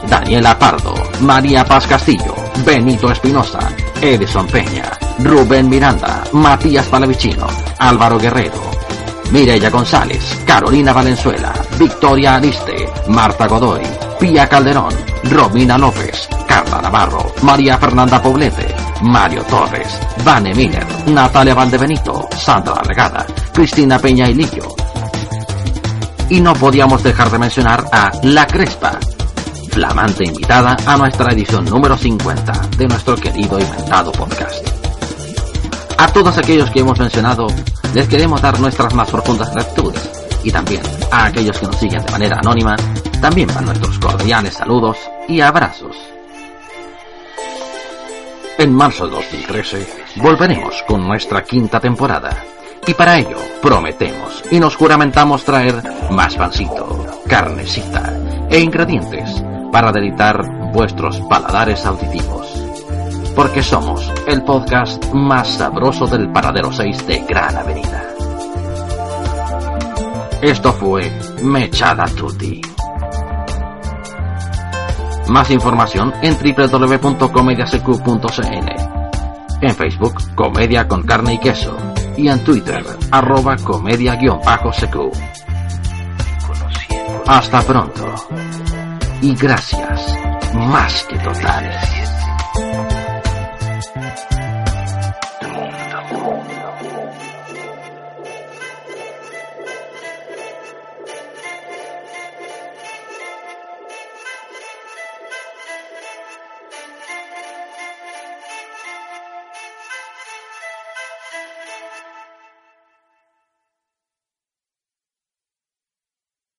[0.08, 3.60] Daniela Pardo, María Paz Castillo, Benito Espinosa,
[4.00, 7.46] Edison Peña, Rubén Miranda, Matías Palavicino,
[7.78, 8.70] Álvaro Guerrero,
[9.30, 13.82] Mireya González, Carolina Valenzuela, Victoria Ariste, Marta Godoy,
[14.18, 14.92] Pía Calderón,
[15.30, 23.26] Romina López, Carla Navarro, María Fernanda Poblete, Mario Torres, Vane Miller, Natalia Valdebenito, Sandra Regada,
[23.52, 24.74] Cristina Peña y Lillo.
[26.28, 28.98] Y no podíamos dejar de mencionar a La Crespa,
[29.80, 34.62] flamante invitada a nuestra edición número 50 de nuestro querido y mentado podcast.
[35.96, 37.46] A todos aquellos que hemos mencionado,
[37.94, 40.10] les queremos dar nuestras más profundas gratitudes
[40.44, 42.76] y también a aquellos que nos siguen de manera anónima,
[43.22, 44.98] también van nuestros cordiales saludos
[45.28, 45.96] y abrazos.
[48.58, 52.44] En marzo de 2013 volveremos con nuestra quinta temporada
[52.86, 58.12] y para ello prometemos y nos juramentamos traer más pancito, carnecita
[58.50, 59.42] e ingredientes
[59.72, 62.46] para deleitar vuestros paladares auditivos.
[63.34, 68.04] Porque somos el podcast más sabroso del paradero 6 de Gran Avenida.
[70.42, 71.10] Esto fue
[71.42, 72.60] Mechada Tutti.
[75.28, 78.68] Más información en www.comediasq.cn.
[79.60, 81.76] En Facebook, Comedia con Carne y Queso.
[82.16, 85.10] Y en Twitter, arroba comedia-secu.
[87.26, 88.06] Hasta pronto
[89.22, 90.14] y gracias
[90.54, 92.89] más que totales.